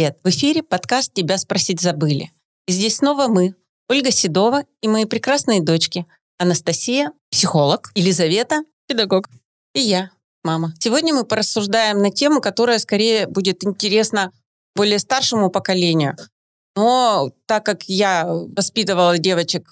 Привет! 0.00 0.18
В 0.24 0.30
эфире 0.30 0.62
подкаст 0.62 1.12
«Тебя 1.12 1.36
спросить 1.36 1.82
забыли». 1.82 2.30
И 2.66 2.72
здесь 2.72 2.96
снова 2.96 3.28
мы, 3.28 3.54
Ольга 3.86 4.10
Седова 4.10 4.64
и 4.80 4.88
мои 4.88 5.04
прекрасные 5.04 5.60
дочки 5.60 6.06
Анастасия, 6.38 7.12
психолог, 7.30 7.90
Елизавета, 7.94 8.62
педагог 8.88 9.28
и 9.74 9.80
я, 9.80 10.10
мама. 10.42 10.72
Сегодня 10.80 11.12
мы 11.12 11.24
порассуждаем 11.24 11.98
на 11.98 12.10
тему, 12.10 12.40
которая 12.40 12.78
скорее 12.78 13.26
будет 13.26 13.62
интересна 13.62 14.32
более 14.74 14.98
старшему 14.98 15.50
поколению. 15.50 16.16
Но 16.76 17.30
так 17.44 17.66
как 17.66 17.82
я 17.82 18.24
воспитывала 18.26 19.18
девочек 19.18 19.70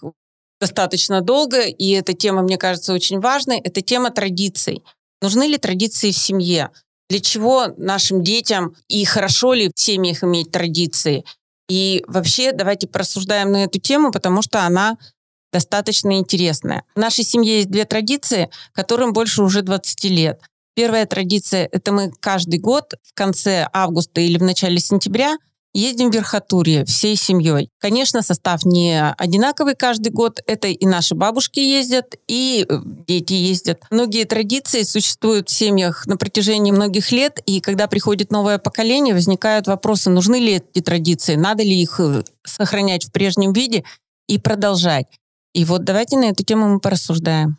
достаточно 0.60 1.23
долго, 1.23 1.63
и 1.63 1.93
эта 1.93 2.13
тема, 2.13 2.43
мне 2.43 2.59
кажется, 2.59 2.93
очень 2.93 3.21
важной, 3.21 3.60
это 3.60 3.80
тема 3.80 4.10
традиций. 4.10 4.85
Нужны 5.23 5.45
ли 5.45 5.57
традиции 5.57 6.10
в 6.10 6.19
семье? 6.19 6.69
Для 7.09 7.21
чего 7.21 7.69
нашим 7.77 8.23
детям 8.23 8.75
и 8.89 9.05
хорошо 9.05 9.55
ли 9.55 9.71
в 9.75 9.80
семьях 9.80 10.23
иметь 10.23 10.51
традиции? 10.51 11.25
И 11.69 12.05
вообще 12.07 12.53
давайте 12.53 12.87
порассуждаем 12.87 13.53
на 13.53 13.65
эту 13.65 13.79
тему, 13.79 14.11
потому 14.11 14.43
что 14.43 14.65
она 14.65 14.97
достаточно 15.52 16.19
интересная. 16.19 16.85
В 16.95 16.99
нашей 16.99 17.25
семье 17.25 17.59
есть 17.59 17.71
две 17.71 17.85
традиции, 17.85 18.51
которым 18.73 19.13
больше 19.13 19.43
уже 19.43 19.63
20 19.63 20.05
лет. 20.05 20.41
Первая 20.75 21.07
традиция– 21.07 21.69
это 21.73 21.93
мы 21.93 22.13
каждый 22.21 22.61
год 22.61 22.95
в 23.02 23.15
конце 23.15 23.66
августа 23.73 24.21
или 24.21 24.38
в 24.38 24.43
начале 24.43 24.79
сентября 24.79 25.37
Едем 25.78 26.10
в 26.10 26.14
Верхотурье 26.14 26.84
всей 26.84 27.14
семьей. 27.14 27.70
Конечно, 27.78 28.20
состав 28.23 28.64
не 28.64 29.00
одинаковый 29.16 29.76
каждый 29.76 30.10
год. 30.10 30.40
Это 30.45 30.66
и 30.66 30.87
наши 30.87 31.15
бабушки 31.15 31.60
ездят, 31.60 32.16
и 32.26 32.66
э, 32.68 32.80
дети 33.07 33.35
ездят. 33.35 33.85
Многие 33.93 34.24
традиции 34.24 34.82
существуют 34.82 35.48
в 35.48 35.52
семьях 35.52 36.04
на 36.09 36.16
протяжении 36.16 36.73
многих 36.73 37.12
лет, 37.12 37.38
и 37.46 37.60
когда 37.60 37.87
приходит 37.87 38.32
новое 38.32 38.59
поколение, 38.59 39.15
возникают 39.15 39.68
вопросы, 39.68 40.10
нужны 40.10 40.40
ли 40.40 40.54
эти 40.54 40.82
традиции, 40.82 41.37
надо 41.37 41.62
ли 41.62 41.80
их 41.80 42.01
э, 42.01 42.24
сохранять 42.45 43.04
в 43.04 43.13
прежнем 43.13 43.52
виде 43.52 43.85
и 44.26 44.40
продолжать. 44.40 45.07
И 45.54 45.65
вот 45.65 45.85
давайте 45.85 46.16
на 46.16 46.24
эту 46.24 46.42
тему 46.42 46.66
мы 46.66 46.80
порассуждаем. 46.80 47.57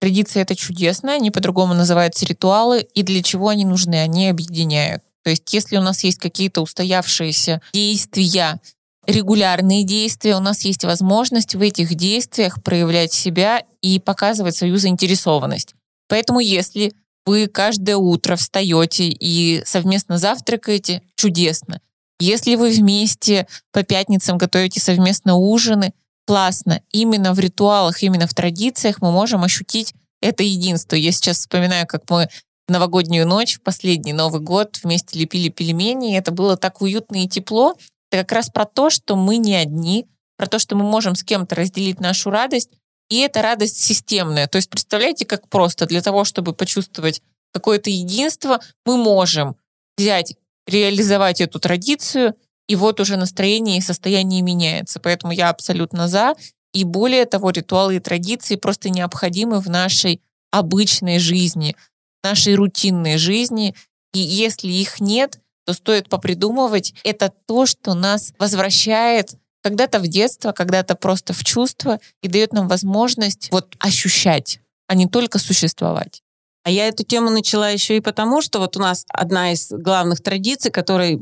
Традиции— 0.00 0.40
это 0.42 0.56
чудесно, 0.56 1.12
они 1.12 1.30
по-другому 1.30 1.74
называются 1.74 2.24
ритуалы, 2.24 2.80
и 2.94 3.02
для 3.02 3.22
чего 3.22 3.48
они 3.48 3.66
нужны? 3.66 3.96
Они 3.96 4.30
объединяют. 4.30 5.02
То 5.28 5.32
есть 5.32 5.52
если 5.52 5.76
у 5.76 5.82
нас 5.82 6.04
есть 6.04 6.16
какие-то 6.16 6.62
устоявшиеся 6.62 7.60
действия, 7.74 8.58
регулярные 9.06 9.84
действия, 9.84 10.36
у 10.36 10.40
нас 10.40 10.62
есть 10.62 10.84
возможность 10.84 11.54
в 11.54 11.60
этих 11.60 11.94
действиях 11.96 12.62
проявлять 12.62 13.12
себя 13.12 13.62
и 13.82 14.00
показывать 14.00 14.56
свою 14.56 14.78
заинтересованность. 14.78 15.74
Поэтому 16.08 16.40
если 16.40 16.94
вы 17.26 17.46
каждое 17.46 17.98
утро 17.98 18.36
встаете 18.36 19.08
и 19.10 19.62
совместно 19.66 20.16
завтракаете, 20.16 21.02
чудесно. 21.14 21.82
Если 22.18 22.54
вы 22.54 22.70
вместе 22.70 23.46
по 23.70 23.82
пятницам 23.82 24.38
готовите 24.38 24.80
совместно 24.80 25.34
ужины, 25.34 25.92
классно. 26.26 26.80
Именно 26.90 27.34
в 27.34 27.38
ритуалах, 27.38 28.02
именно 28.02 28.26
в 28.26 28.32
традициях 28.32 29.02
мы 29.02 29.12
можем 29.12 29.44
ощутить 29.44 29.92
это 30.22 30.42
единство. 30.42 30.96
Я 30.96 31.12
сейчас 31.12 31.40
вспоминаю, 31.40 31.86
как 31.86 32.08
мы 32.08 32.30
новогоднюю 32.68 33.26
ночь, 33.26 33.56
в 33.56 33.62
последний 33.62 34.12
Новый 34.12 34.40
год 34.40 34.78
вместе 34.82 35.18
лепили 35.18 35.48
пельмени. 35.48 36.12
И 36.12 36.16
это 36.16 36.30
было 36.30 36.56
так 36.56 36.82
уютно 36.82 37.22
и 37.22 37.28
тепло. 37.28 37.74
Это 38.10 38.22
как 38.22 38.32
раз 38.32 38.50
про 38.50 38.64
то, 38.64 38.90
что 38.90 39.16
мы 39.16 39.36
не 39.36 39.54
одни, 39.54 40.06
про 40.36 40.46
то, 40.46 40.58
что 40.58 40.76
мы 40.76 40.84
можем 40.84 41.14
с 41.14 41.22
кем-то 41.22 41.54
разделить 41.54 42.00
нашу 42.00 42.30
радость. 42.30 42.70
И 43.10 43.20
эта 43.20 43.42
радость 43.42 43.78
системная. 43.78 44.46
То 44.46 44.56
есть 44.56 44.68
представляете, 44.68 45.24
как 45.24 45.48
просто 45.48 45.86
для 45.86 46.02
того, 46.02 46.24
чтобы 46.24 46.52
почувствовать 46.52 47.22
какое-то 47.52 47.90
единство, 47.90 48.60
мы 48.84 48.96
можем 48.96 49.56
взять, 49.96 50.36
реализовать 50.66 51.40
эту 51.40 51.58
традицию, 51.58 52.34
и 52.68 52.76
вот 52.76 53.00
уже 53.00 53.16
настроение 53.16 53.78
и 53.78 53.82
состояние 53.82 54.42
меняется. 54.42 55.00
Поэтому 55.00 55.32
я 55.32 55.48
абсолютно 55.48 56.06
за. 56.06 56.34
И 56.74 56.84
более 56.84 57.24
того, 57.24 57.50
ритуалы 57.50 57.96
и 57.96 58.00
традиции 58.00 58.56
просто 58.56 58.90
необходимы 58.90 59.60
в 59.60 59.70
нашей 59.70 60.20
обычной 60.50 61.18
жизни 61.18 61.74
нашей 62.22 62.54
рутинной 62.54 63.18
жизни. 63.18 63.74
И 64.12 64.18
если 64.18 64.68
их 64.68 65.00
нет, 65.00 65.40
то 65.66 65.72
стоит 65.72 66.08
попридумывать. 66.08 66.94
Это 67.04 67.32
то, 67.46 67.66
что 67.66 67.94
нас 67.94 68.32
возвращает 68.38 69.34
когда-то 69.62 69.98
в 69.98 70.08
детство, 70.08 70.52
когда-то 70.52 70.94
просто 70.94 71.32
в 71.32 71.44
чувство 71.44 72.00
и 72.22 72.28
дает 72.28 72.52
нам 72.52 72.68
возможность 72.68 73.50
вот 73.50 73.74
ощущать, 73.78 74.60
а 74.86 74.94
не 74.94 75.06
только 75.06 75.38
существовать. 75.38 76.22
А 76.64 76.70
я 76.70 76.88
эту 76.88 77.02
тему 77.04 77.30
начала 77.30 77.70
еще 77.70 77.96
и 77.96 78.00
потому, 78.00 78.42
что 78.42 78.58
вот 78.60 78.76
у 78.76 78.80
нас 78.80 79.04
одна 79.08 79.52
из 79.52 79.70
главных 79.70 80.22
традиций, 80.22 80.70
которой 80.70 81.20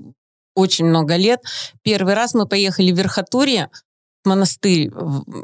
очень 0.54 0.86
много 0.86 1.16
лет. 1.16 1.40
Первый 1.82 2.14
раз 2.14 2.34
мы 2.34 2.46
поехали 2.46 2.90
в 2.90 2.98
Верхотурье, 2.98 3.70
монастырь 4.24 4.90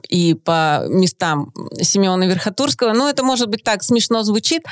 и 0.08 0.34
по 0.34 0.84
местам 0.88 1.52
Симеона 1.80 2.24
Верхотурского. 2.24 2.92
Ну, 2.94 3.08
это, 3.08 3.22
может 3.22 3.48
быть, 3.48 3.62
так 3.62 3.82
смешно 3.82 4.22
звучит, 4.22 4.64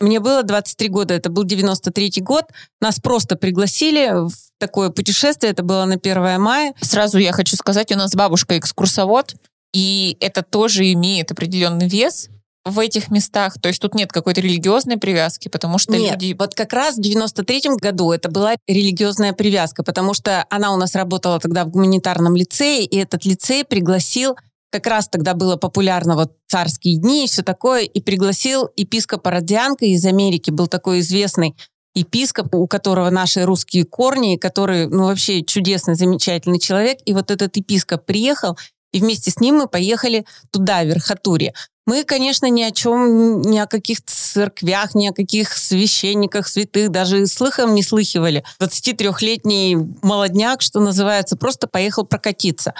мне 0.00 0.20
было 0.20 0.42
23 0.42 0.88
года, 0.88 1.14
это 1.14 1.30
был 1.30 1.44
93 1.44 2.20
год. 2.20 2.44
Нас 2.80 3.00
просто 3.00 3.36
пригласили 3.36 4.28
в 4.28 4.32
такое 4.58 4.90
путешествие, 4.90 5.52
это 5.52 5.62
было 5.62 5.84
на 5.84 5.94
1 5.94 6.40
мая. 6.40 6.74
Сразу 6.80 7.18
я 7.18 7.32
хочу 7.32 7.56
сказать, 7.56 7.90
у 7.92 7.96
нас 7.96 8.14
бабушка 8.14 8.58
экскурсовод, 8.58 9.34
и 9.72 10.16
это 10.20 10.42
тоже 10.42 10.92
имеет 10.92 11.30
определенный 11.30 11.88
вес 11.88 12.28
в 12.64 12.78
этих 12.78 13.10
местах. 13.10 13.54
То 13.60 13.68
есть 13.68 13.80
тут 13.80 13.94
нет 13.94 14.12
какой-то 14.12 14.40
религиозной 14.40 14.98
привязки, 14.98 15.48
потому 15.48 15.78
что 15.78 15.92
нет, 15.92 16.12
люди... 16.12 16.36
вот 16.38 16.54
как 16.54 16.72
раз 16.72 16.96
в 16.96 17.00
93-м 17.00 17.76
году 17.76 18.12
это 18.12 18.30
была 18.30 18.54
религиозная 18.66 19.32
привязка, 19.32 19.82
потому 19.82 20.14
что 20.14 20.44
она 20.50 20.72
у 20.72 20.76
нас 20.76 20.94
работала 20.94 21.40
тогда 21.40 21.64
в 21.64 21.70
гуманитарном 21.70 22.36
лицее, 22.36 22.84
и 22.84 22.96
этот 22.96 23.24
лицей 23.24 23.64
пригласил 23.64 24.36
как 24.70 24.86
раз 24.86 25.08
тогда 25.08 25.34
было 25.34 25.56
популярно 25.56 26.14
вот 26.14 26.32
царские 26.46 26.98
дни 26.98 27.24
и 27.24 27.28
все 27.28 27.42
такое, 27.42 27.82
и 27.82 28.00
пригласил 28.00 28.68
епископа 28.76 29.30
Родзянко 29.30 29.84
из 29.86 30.04
Америки, 30.04 30.50
был 30.50 30.66
такой 30.66 31.00
известный 31.00 31.56
епископ, 31.94 32.54
у 32.54 32.66
которого 32.66 33.10
наши 33.10 33.44
русские 33.44 33.84
корни, 33.84 34.36
который, 34.36 34.86
ну, 34.86 35.06
вообще 35.06 35.42
чудесный, 35.42 35.94
замечательный 35.94 36.60
человек. 36.60 36.98
И 37.04 37.12
вот 37.12 37.30
этот 37.30 37.56
епископ 37.56 38.04
приехал, 38.04 38.56
и 38.92 39.00
вместе 39.00 39.30
с 39.30 39.40
ним 39.40 39.56
мы 39.56 39.66
поехали 39.66 40.24
туда, 40.50 40.82
в 40.82 40.86
Верхотуре. 40.86 41.54
Мы, 41.86 42.04
конечно, 42.04 42.46
ни 42.50 42.62
о 42.62 42.70
чем, 42.70 43.40
ни 43.40 43.58
о 43.58 43.66
каких 43.66 44.04
церквях, 44.04 44.94
ни 44.94 45.08
о 45.08 45.12
каких 45.12 45.56
священниках, 45.56 46.46
святых 46.46 46.90
даже 46.90 47.26
слыхом 47.26 47.74
не 47.74 47.82
слыхивали. 47.82 48.44
23-летний 48.60 49.76
молодняк, 50.02 50.60
что 50.60 50.80
называется, 50.80 51.36
просто 51.36 51.66
поехал 51.66 52.04
прокатиться. 52.04 52.74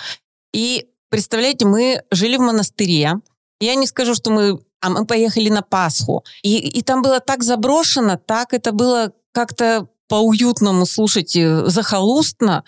И 0.52 0.88
Представляете, 1.10 1.66
мы 1.66 2.02
жили 2.10 2.36
в 2.36 2.40
монастыре. 2.40 3.14
Я 3.60 3.74
не 3.74 3.86
скажу, 3.86 4.14
что 4.14 4.30
мы... 4.30 4.60
А 4.80 4.90
мы 4.90 5.06
поехали 5.06 5.48
на 5.48 5.62
Пасху. 5.62 6.24
И, 6.42 6.56
и 6.56 6.82
там 6.82 7.02
было 7.02 7.18
так 7.18 7.42
заброшено, 7.42 8.16
так 8.16 8.54
это 8.54 8.70
было 8.70 9.12
как-то 9.32 9.88
по-уютному, 10.06 10.86
слушайте, 10.86 11.66
захолустно. 11.66 12.64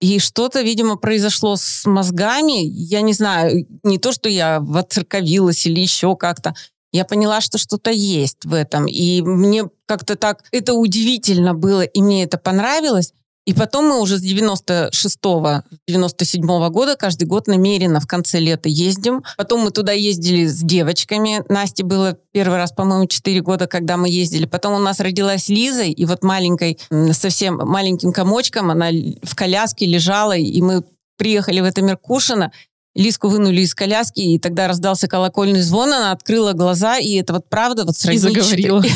И 0.00 0.18
что-то, 0.18 0.62
видимо, 0.62 0.96
произошло 0.96 1.56
с 1.56 1.86
мозгами. 1.86 2.64
Я 2.64 3.00
не 3.02 3.12
знаю, 3.12 3.66
не 3.84 3.98
то, 3.98 4.12
что 4.12 4.28
я 4.28 4.60
воцерковилась 4.60 5.64
или 5.66 5.80
еще 5.80 6.16
как-то. 6.16 6.54
Я 6.92 7.04
поняла, 7.04 7.40
что 7.40 7.58
что-то 7.58 7.90
есть 7.90 8.44
в 8.44 8.52
этом. 8.52 8.86
И 8.86 9.22
мне 9.22 9.68
как-то 9.86 10.16
так 10.16 10.44
это 10.52 10.74
удивительно 10.74 11.54
было, 11.54 11.82
и 11.82 12.02
мне 12.02 12.24
это 12.24 12.38
понравилось. 12.38 13.12
И 13.46 13.52
потом 13.52 13.88
мы 13.88 14.00
уже 14.00 14.18
с 14.18 14.22
96-го, 14.22 15.62
97-го 15.88 16.70
года 16.70 16.96
каждый 16.96 17.24
год 17.24 17.46
намеренно 17.46 18.00
в 18.00 18.06
конце 18.06 18.40
лета 18.40 18.68
ездим. 18.68 19.22
Потом 19.36 19.60
мы 19.60 19.70
туда 19.70 19.92
ездили 19.92 20.46
с 20.46 20.60
девочками. 20.60 21.44
Насте 21.48 21.84
было 21.84 22.16
первый 22.32 22.56
раз, 22.56 22.72
по-моему, 22.72 23.06
4 23.06 23.40
года, 23.42 23.66
когда 23.66 23.98
мы 23.98 24.08
ездили. 24.08 24.46
Потом 24.46 24.74
у 24.74 24.78
нас 24.78 24.98
родилась 25.00 25.48
Лиза, 25.48 25.82
и 25.82 26.04
вот 26.06 26.22
маленькой, 26.24 26.78
совсем 27.12 27.56
маленьким 27.56 28.12
комочком 28.12 28.70
она 28.70 28.88
в 29.22 29.34
коляске 29.34 29.86
лежала, 29.86 30.36
и 30.36 30.60
мы 30.62 30.82
приехали 31.16 31.60
в 31.60 31.64
это 31.64 31.82
Меркушино, 31.82 32.50
Лиску 32.94 33.28
вынули 33.28 33.62
из 33.62 33.74
коляски, 33.74 34.20
и 34.20 34.38
тогда 34.38 34.68
раздался 34.68 35.08
колокольный 35.08 35.62
звон, 35.62 35.92
она 35.92 36.12
открыла 36.12 36.52
глаза, 36.52 36.98
и 36.98 37.14
это 37.14 37.32
вот 37.32 37.48
правда 37.48 37.84
вот 37.84 37.96
сравнить... 37.96 38.24
И 38.24 38.28
заговорила. 38.28 38.82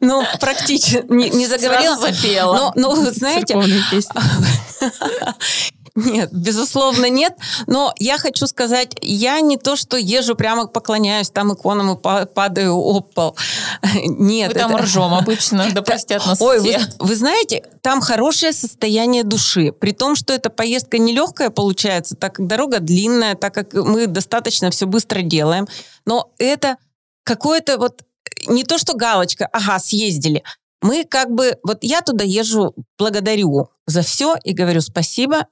Ну, 0.00 0.24
практически 0.40 1.04
не 1.08 1.46
заговорила. 1.46 1.96
запела. 1.96 2.72
Но, 2.74 2.94
знаете... 3.12 3.56
Нет, 5.96 6.30
безусловно, 6.32 7.08
нет. 7.08 7.34
Но 7.68 7.94
я 7.98 8.18
хочу 8.18 8.48
сказать, 8.48 8.96
я 9.00 9.40
не 9.40 9.56
то, 9.56 9.76
что 9.76 9.96
езжу 9.96 10.34
прямо 10.34 10.66
поклоняюсь 10.66 11.30
там 11.30 11.54
иконам 11.54 11.94
и 11.94 12.26
падаю 12.26 12.74
об 12.74 13.12
пол. 13.14 13.36
Нет. 13.94 14.54
Мы 14.54 14.58
там 14.58 14.76
ржем 14.76 15.14
обычно, 15.18 15.70
да 15.72 15.82
простят 15.82 16.26
нас 16.26 16.40
Ой, 16.40 16.58
все. 16.58 16.78
Вы, 16.98 17.06
вы 17.06 17.16
знаете, 17.16 17.64
там 17.80 18.00
хорошее 18.00 18.52
состояние 18.52 19.22
души. 19.22 19.70
При 19.70 19.92
том, 19.92 20.16
что 20.16 20.32
эта 20.32 20.50
поездка 20.50 20.98
нелегкая 20.98 21.50
получается, 21.50 22.16
так 22.16 22.34
как 22.34 22.46
дорога 22.48 22.80
длинная, 22.80 23.36
так 23.36 23.54
как 23.54 23.72
мы 23.74 24.08
достаточно 24.08 24.72
все 24.72 24.86
быстро 24.86 25.22
делаем. 25.22 25.68
Но 26.06 26.32
это 26.38 26.76
какое-то 27.22 27.78
вот 27.78 28.02
не 28.48 28.64
то, 28.64 28.78
что 28.78 28.94
галочка, 28.94 29.48
ага, 29.52 29.78
съездили. 29.78 30.42
Мы 30.82 31.04
как 31.04 31.30
бы, 31.30 31.56
вот 31.62 31.78
я 31.82 32.00
туда 32.00 32.24
езжу, 32.24 32.74
благодарю 32.98 33.70
за 33.86 34.02
все 34.02 34.36
и 34.42 34.52
говорю 34.52 34.80
спасибо. 34.80 35.46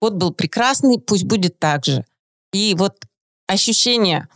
Вот 0.00 0.14
был 0.14 0.32
прекрасный, 0.32 0.98
пусть 0.98 1.24
будет 1.24 1.58
так 1.58 1.84
же. 1.84 2.04
И 2.52 2.74
вот 2.76 2.96
ощущение, 3.46 4.28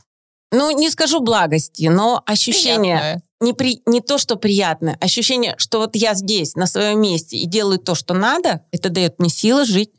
ну, 0.52 0.70
не 0.70 0.90
скажу 0.90 1.20
благости, 1.20 1.86
но 1.86 2.22
ощущение 2.26 3.22
не, 3.40 3.52
при, 3.52 3.82
не 3.86 4.00
то, 4.00 4.18
что 4.18 4.36
приятное, 4.36 4.96
ощущение, 5.00 5.54
что 5.58 5.78
вот 5.78 5.94
я 5.94 6.14
здесь, 6.14 6.54
на 6.56 6.66
своем 6.66 7.00
месте, 7.00 7.36
и 7.36 7.46
делаю 7.46 7.78
то, 7.78 7.94
что 7.94 8.14
надо, 8.14 8.64
это 8.72 8.90
дает 8.90 9.18
мне 9.18 9.28
силы 9.28 9.64
жить 9.64 9.90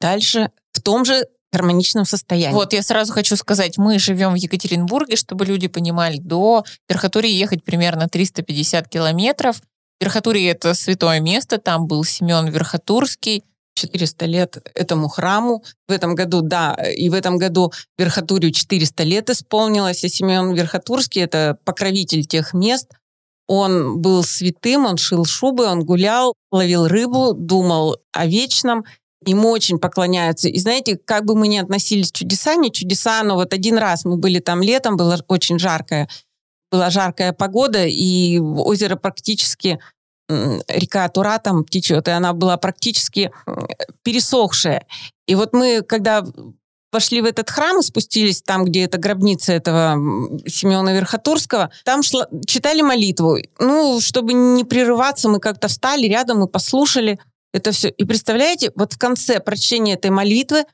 дальше 0.00 0.50
в 0.72 0.80
том 0.80 1.04
же 1.04 1.26
гармоничном 1.52 2.04
состоянии. 2.04 2.54
Вот, 2.54 2.72
я 2.72 2.82
сразу 2.82 3.12
хочу 3.12 3.36
сказать, 3.36 3.78
мы 3.78 3.98
живем 3.98 4.32
в 4.32 4.36
Екатеринбурге, 4.36 5.16
чтобы 5.16 5.44
люди 5.46 5.68
понимали, 5.68 6.18
до 6.18 6.64
Верхотурья 6.88 7.32
ехать 7.32 7.64
примерно 7.64 8.08
350 8.08 8.88
километров. 8.88 9.62
Верхотурье— 10.00 10.50
это 10.52 10.74
святое 10.74 11.20
место, 11.20 11.58
там 11.58 11.86
был 11.86 12.04
Семен 12.04 12.48
Верхотурский, 12.48 13.44
400 13.74 14.26
лет 14.26 14.70
этому 14.74 15.08
храму. 15.08 15.64
В 15.88 15.92
этом 15.92 16.14
году, 16.14 16.40
да, 16.40 16.74
и 16.74 17.08
в 17.08 17.14
этом 17.14 17.38
году 17.38 17.72
Верхотурью 17.98 18.52
400 18.52 19.02
лет 19.02 19.30
исполнилось, 19.30 20.04
и 20.04 20.08
Семен 20.08 20.52
Верхотурский— 20.54 21.22
это 21.24 21.58
покровитель 21.64 22.24
тех 22.24 22.54
мест. 22.54 22.90
Он 23.46 24.00
был 24.00 24.24
святым, 24.24 24.86
он 24.86 24.96
шил 24.96 25.24
шубы, 25.26 25.66
он 25.66 25.84
гулял, 25.84 26.34
ловил 26.50 26.88
рыбу, 26.88 27.34
думал 27.34 27.98
о 28.12 28.26
вечном, 28.26 28.84
ему 29.26 29.50
очень 29.50 29.78
поклоняются. 29.78 30.48
И 30.48 30.58
знаете, 30.58 30.96
как 30.96 31.24
бы 31.24 31.34
мы 31.36 31.48
ни 31.48 31.58
относились 31.58 32.10
к 32.10 32.16
чудеса, 32.16 32.56
не 32.56 32.72
чудеса, 32.72 33.22
но 33.22 33.34
вот 33.34 33.52
один 33.52 33.76
раз 33.76 34.04
мы 34.04 34.16
были 34.16 34.38
там 34.38 34.62
летом, 34.62 34.96
было 34.96 35.22
очень 35.28 35.58
жаркое, 35.58 36.08
была 36.70 36.90
жаркая 36.90 37.32
погода, 37.32 37.84
и 37.84 38.38
озеро 38.38 38.96
практически 38.96 39.78
река 40.28 41.08
Тура 41.08 41.38
там 41.38 41.64
течет, 41.64 42.08
и 42.08 42.10
она 42.10 42.32
была 42.32 42.56
практически 42.56 43.30
пересохшая. 44.02 44.86
И 45.26 45.34
вот 45.34 45.52
мы, 45.52 45.82
когда 45.82 46.24
вошли 46.92 47.20
в 47.20 47.24
этот 47.24 47.50
храм 47.50 47.80
и 47.80 47.82
спустились 47.82 48.40
там, 48.42 48.64
где 48.64 48.84
это 48.84 48.98
гробница 48.98 49.52
этого 49.52 49.94
Семена 50.46 50.92
Верхотурского, 50.92 51.70
там 51.84 52.02
шла, 52.02 52.28
читали 52.46 52.82
молитву. 52.82 53.38
Ну, 53.58 54.00
чтобы 54.00 54.32
не 54.32 54.64
прерываться, 54.64 55.28
мы 55.28 55.40
как-то 55.40 55.68
встали 55.68 56.06
рядом 56.06 56.44
и 56.44 56.50
послушали 56.50 57.18
это 57.52 57.72
все. 57.72 57.88
И 57.88 58.04
представляете, 58.04 58.72
вот 58.74 58.94
в 58.94 58.98
конце 58.98 59.40
прочтения 59.40 59.94
этой 59.94 60.10
молитвы 60.10 60.64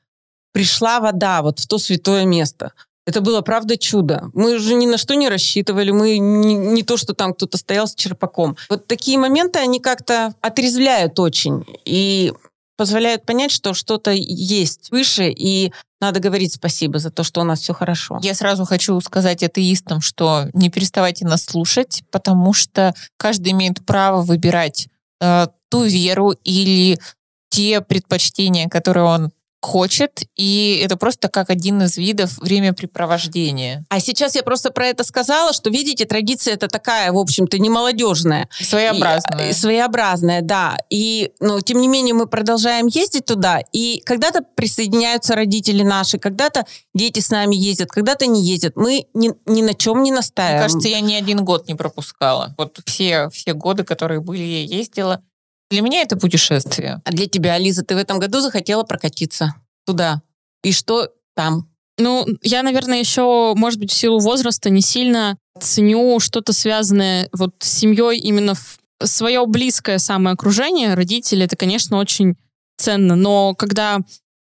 пришла 0.53 1.01
вода 1.01 1.43
вот 1.43 1.59
в 1.59 1.67
то 1.67 1.79
святое 1.79 2.25
место. 2.25 2.73
Это 3.11 3.23
было, 3.23 3.41
правда, 3.41 3.77
чудо. 3.77 4.31
Мы 4.35 4.57
же 4.61 4.75
ни 4.75 4.87
на 4.87 4.97
что 4.97 5.15
не 5.15 5.29
рассчитывали. 5.29 5.91
Мы 5.91 6.19
не, 6.19 6.55
не 6.55 6.85
то, 6.85 6.97
что 6.97 7.13
там 7.13 7.35
кто-то 7.35 7.59
стоял 7.59 7.89
с 7.89 7.95
черпаком. 7.97 8.57
Вот 8.69 8.87
такие 8.87 9.19
моменты, 9.19 9.59
они 9.59 9.81
как-то 9.81 10.33
отрезвляют 10.41 11.19
очень. 11.19 11.65
И 11.85 12.33
позволяют 12.77 13.27
понять, 13.27 13.51
что 13.51 13.75
что-то 13.75 14.13
есть 14.13 14.93
выше, 14.93 15.29
и 15.29 15.73
надо 16.01 16.21
говорить 16.21 16.55
спасибо 16.55 17.01
за 17.01 17.11
то, 17.11 17.25
что 17.25 17.41
у 17.41 17.45
нас 17.45 17.59
все 17.59 17.75
хорошо. 17.75 18.21
Я 18.23 18.33
сразу 18.33 18.65
хочу 18.65 19.01
сказать 19.01 19.43
атеистам, 19.43 20.01
что 20.01 20.45
не 20.53 20.71
переставайте 20.71 21.27
нас 21.27 21.45
слушать, 21.45 22.05
потому 22.13 22.53
что 22.53 22.95
каждый 23.17 23.51
имеет 23.53 23.85
право 23.85 24.23
выбирать 24.23 24.87
э, 25.21 25.49
ту 25.69 25.83
веру 25.83 26.31
или 26.45 27.01
те 27.49 27.81
предпочтения, 27.81 28.69
которые 28.69 29.05
он 29.05 29.33
хочет, 29.61 30.23
и 30.37 30.81
это 30.83 30.97
просто 30.97 31.29
как 31.29 31.51
один 31.51 31.83
из 31.83 31.97
видов 31.97 32.39
времяпрепровождения. 32.39 33.85
А 33.89 34.01
сейчас 34.01 34.35
я 34.35 34.43
просто 34.43 34.71
про 34.71 34.87
это 34.87 35.05
сказала, 35.05 35.53
что, 35.53 35.71
видите, 35.71 36.07
традиция 36.07 36.55
это 36.55 36.69
такая, 36.69 37.13
в 37.13 37.19
общем-то, 37.19 37.59
не 37.59 37.69
молодежная. 37.69 38.49
Своеобразная. 38.59 39.49
И, 39.49 39.51
и 39.51 39.53
своеобразная, 39.53 40.41
да. 40.41 40.79
И, 40.89 41.33
но, 41.41 41.61
тем 41.61 41.81
не 41.81 41.89
менее, 41.89 42.15
мы 42.15 42.27
продолжаем 42.27 42.87
ездить 42.87 43.27
туда, 43.27 43.61
и 43.73 44.03
когда-то 44.05 44.43
присоединяются 44.55 45.35
родители 45.35 45.83
наши, 45.83 46.19
когда-то 46.19 46.65
дети 46.95 47.21
с 47.21 47.31
нами 47.31 47.55
ездят, 47.55 47.91
когда-то 47.91 48.27
не 48.27 48.45
ездят. 48.45 48.77
Мы 48.77 49.07
ни, 49.15 49.33
ни 49.47 49.63
на 49.63 49.75
чем 49.75 50.03
не 50.03 50.11
настаиваем. 50.11 50.57
Мне 50.57 50.63
кажется, 50.63 50.89
я 50.89 51.01
ни 51.01 51.15
один 51.15 51.45
год 51.45 51.69
не 51.69 51.75
пропускала. 51.75 52.55
Вот 52.57 52.79
все, 52.87 53.29
все 53.31 53.53
годы, 53.53 53.85
которые 53.85 54.21
были, 54.21 54.43
я 54.43 54.63
ездила. 54.63 55.23
Для 55.71 55.83
меня 55.83 56.03
это 56.03 56.17
путешествие. 56.17 57.01
А 57.05 57.11
для 57.13 57.27
тебя, 57.27 57.57
Лиза, 57.59 57.85
ты 57.85 57.95
в 57.95 57.99
этом 57.99 58.19
году 58.19 58.41
захотела 58.41 58.83
прокатиться 58.83 59.55
туда. 59.87 60.23
И 60.65 60.73
что 60.73 61.09
там? 61.35 61.69
Ну, 61.99 62.27
я, 62.43 62.63
наверное, 62.63 62.99
еще, 62.99 63.55
может 63.57 63.79
быть, 63.79 63.93
в 63.93 63.97
силу 63.97 64.19
возраста 64.19 64.71
не 64.71 64.81
сильно 64.81 65.37
ценю 65.61 66.19
что-то 66.19 66.53
связанное 66.53 67.29
вот 67.33 67.55
с 67.61 67.79
семьей 67.79 68.19
именно 68.19 68.55
в 68.55 68.79
свое 69.03 69.47
близкое 69.47 69.99
самое 69.99 70.35
окружение, 70.35 70.95
родители, 70.95 71.45
это, 71.45 71.57
конечно, 71.57 71.99
очень 71.99 72.37
ценно. 72.77 73.15
Но 73.17 73.55
когда, 73.55 73.99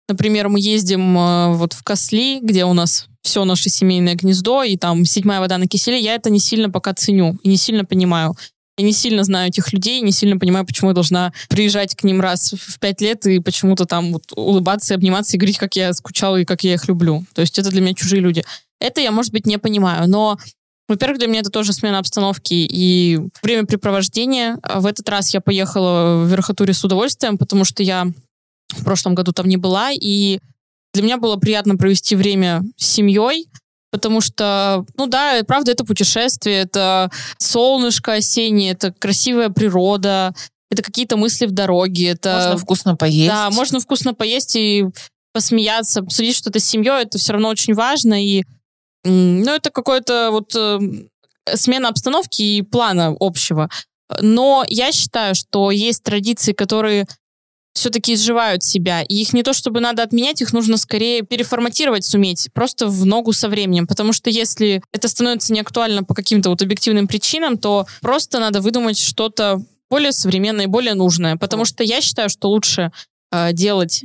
например, 0.08 0.48
мы 0.48 0.60
ездим 0.60 1.16
э, 1.16 1.54
вот 1.54 1.72
в 1.72 1.82
Косли, 1.82 2.40
где 2.40 2.64
у 2.64 2.72
нас 2.72 3.06
все 3.22 3.44
наше 3.44 3.68
семейное 3.68 4.14
гнездо, 4.14 4.62
и 4.62 4.76
там 4.76 5.04
седьмая 5.04 5.40
вода 5.40 5.58
на 5.58 5.66
киселе, 5.66 5.98
я 5.98 6.14
это 6.14 6.30
не 6.30 6.40
сильно 6.40 6.70
пока 6.70 6.94
ценю 6.94 7.38
и 7.42 7.48
не 7.48 7.56
сильно 7.56 7.84
понимаю. 7.84 8.34
Я 8.80 8.86
не 8.86 8.94
сильно 8.94 9.24
знаю 9.24 9.48
этих 9.48 9.74
людей, 9.74 10.00
не 10.00 10.10
сильно 10.10 10.38
понимаю, 10.38 10.64
почему 10.64 10.88
я 10.88 10.94
должна 10.94 11.34
приезжать 11.50 11.94
к 11.94 12.02
ним 12.02 12.22
раз 12.22 12.54
в 12.54 12.78
пять 12.78 13.02
лет 13.02 13.26
и 13.26 13.38
почему-то 13.38 13.84
там 13.84 14.14
вот 14.14 14.32
улыбаться, 14.34 14.94
обниматься 14.94 15.36
и 15.36 15.38
говорить, 15.38 15.58
как 15.58 15.76
я 15.76 15.92
скучала 15.92 16.36
и 16.38 16.46
как 16.46 16.64
я 16.64 16.72
их 16.72 16.88
люблю. 16.88 17.26
То 17.34 17.42
есть 17.42 17.58
это 17.58 17.68
для 17.68 17.82
меня 17.82 17.92
чужие 17.92 18.22
люди. 18.22 18.42
Это 18.80 19.02
я, 19.02 19.10
может 19.10 19.32
быть, 19.32 19.44
не 19.44 19.58
понимаю, 19.58 20.08
но 20.08 20.38
во-первых, 20.88 21.18
для 21.18 21.28
меня 21.28 21.40
это 21.40 21.50
тоже 21.50 21.74
смена 21.74 21.98
обстановки 21.98 22.54
и 22.54 23.20
времяпрепровождение. 23.42 24.56
В 24.74 24.86
этот 24.86 25.06
раз 25.10 25.34
я 25.34 25.42
поехала 25.42 26.24
в 26.24 26.28
Верхотуре 26.28 26.72
с 26.72 26.82
удовольствием, 26.82 27.36
потому 27.36 27.66
что 27.66 27.82
я 27.82 28.06
в 28.70 28.82
прошлом 28.82 29.14
году 29.14 29.32
там 29.32 29.46
не 29.46 29.58
была, 29.58 29.90
и 29.92 30.38
для 30.94 31.02
меня 31.02 31.18
было 31.18 31.36
приятно 31.36 31.76
провести 31.76 32.16
время 32.16 32.62
с 32.78 32.86
семьей, 32.86 33.50
потому 33.90 34.20
что, 34.20 34.84
ну 34.96 35.06
да, 35.06 35.40
правда, 35.46 35.72
это 35.72 35.84
путешествие, 35.84 36.60
это 36.60 37.10
солнышко 37.38 38.14
осеннее, 38.14 38.72
это 38.72 38.92
красивая 38.92 39.50
природа, 39.50 40.34
это 40.70 40.82
какие-то 40.82 41.16
мысли 41.16 41.46
в 41.46 41.52
дороге, 41.52 42.10
это... 42.10 42.32
Можно 42.34 42.58
вкусно 42.58 42.96
поесть. 42.96 43.28
Да, 43.28 43.50
можно 43.50 43.80
вкусно 43.80 44.14
поесть 44.14 44.56
и 44.56 44.86
посмеяться, 45.32 46.00
обсудить 46.00 46.36
что-то 46.36 46.60
с 46.60 46.64
семьей, 46.64 47.02
это 47.02 47.18
все 47.18 47.32
равно 47.32 47.48
очень 47.48 47.74
важно, 47.74 48.24
и, 48.24 48.44
ну, 49.04 49.52
это 49.52 49.70
какое-то 49.70 50.30
вот 50.30 50.54
э, 50.56 50.78
смена 51.54 51.88
обстановки 51.88 52.42
и 52.42 52.62
плана 52.62 53.16
общего. 53.18 53.68
Но 54.20 54.64
я 54.68 54.90
считаю, 54.92 55.34
что 55.34 55.70
есть 55.70 56.02
традиции, 56.02 56.52
которые 56.52 57.06
все-таки 57.74 58.14
изживают 58.14 58.62
себя. 58.62 59.02
И 59.02 59.14
их 59.16 59.32
не 59.32 59.42
то 59.42 59.52
чтобы 59.52 59.80
надо 59.80 60.02
отменять, 60.02 60.42
их 60.42 60.52
нужно 60.52 60.76
скорее 60.76 61.22
переформатировать 61.22 62.04
суметь, 62.04 62.48
просто 62.52 62.86
в 62.86 63.06
ногу 63.06 63.32
со 63.32 63.48
временем. 63.48 63.86
Потому 63.86 64.12
что 64.12 64.30
если 64.30 64.82
это 64.92 65.08
становится 65.08 65.52
неактуально 65.52 66.02
по 66.02 66.14
каким-то 66.14 66.50
вот 66.50 66.62
объективным 66.62 67.06
причинам, 67.06 67.58
то 67.58 67.86
просто 68.00 68.38
надо 68.38 68.60
выдумать 68.60 68.98
что-то 68.98 69.62
более 69.88 70.12
современное 70.12 70.64
и 70.64 70.68
более 70.68 70.94
нужное. 70.94 71.36
Потому 71.36 71.64
что 71.64 71.82
я 71.82 72.00
считаю, 72.00 72.28
что 72.28 72.48
лучше 72.48 72.92
э, 73.32 73.52
делать 73.52 74.04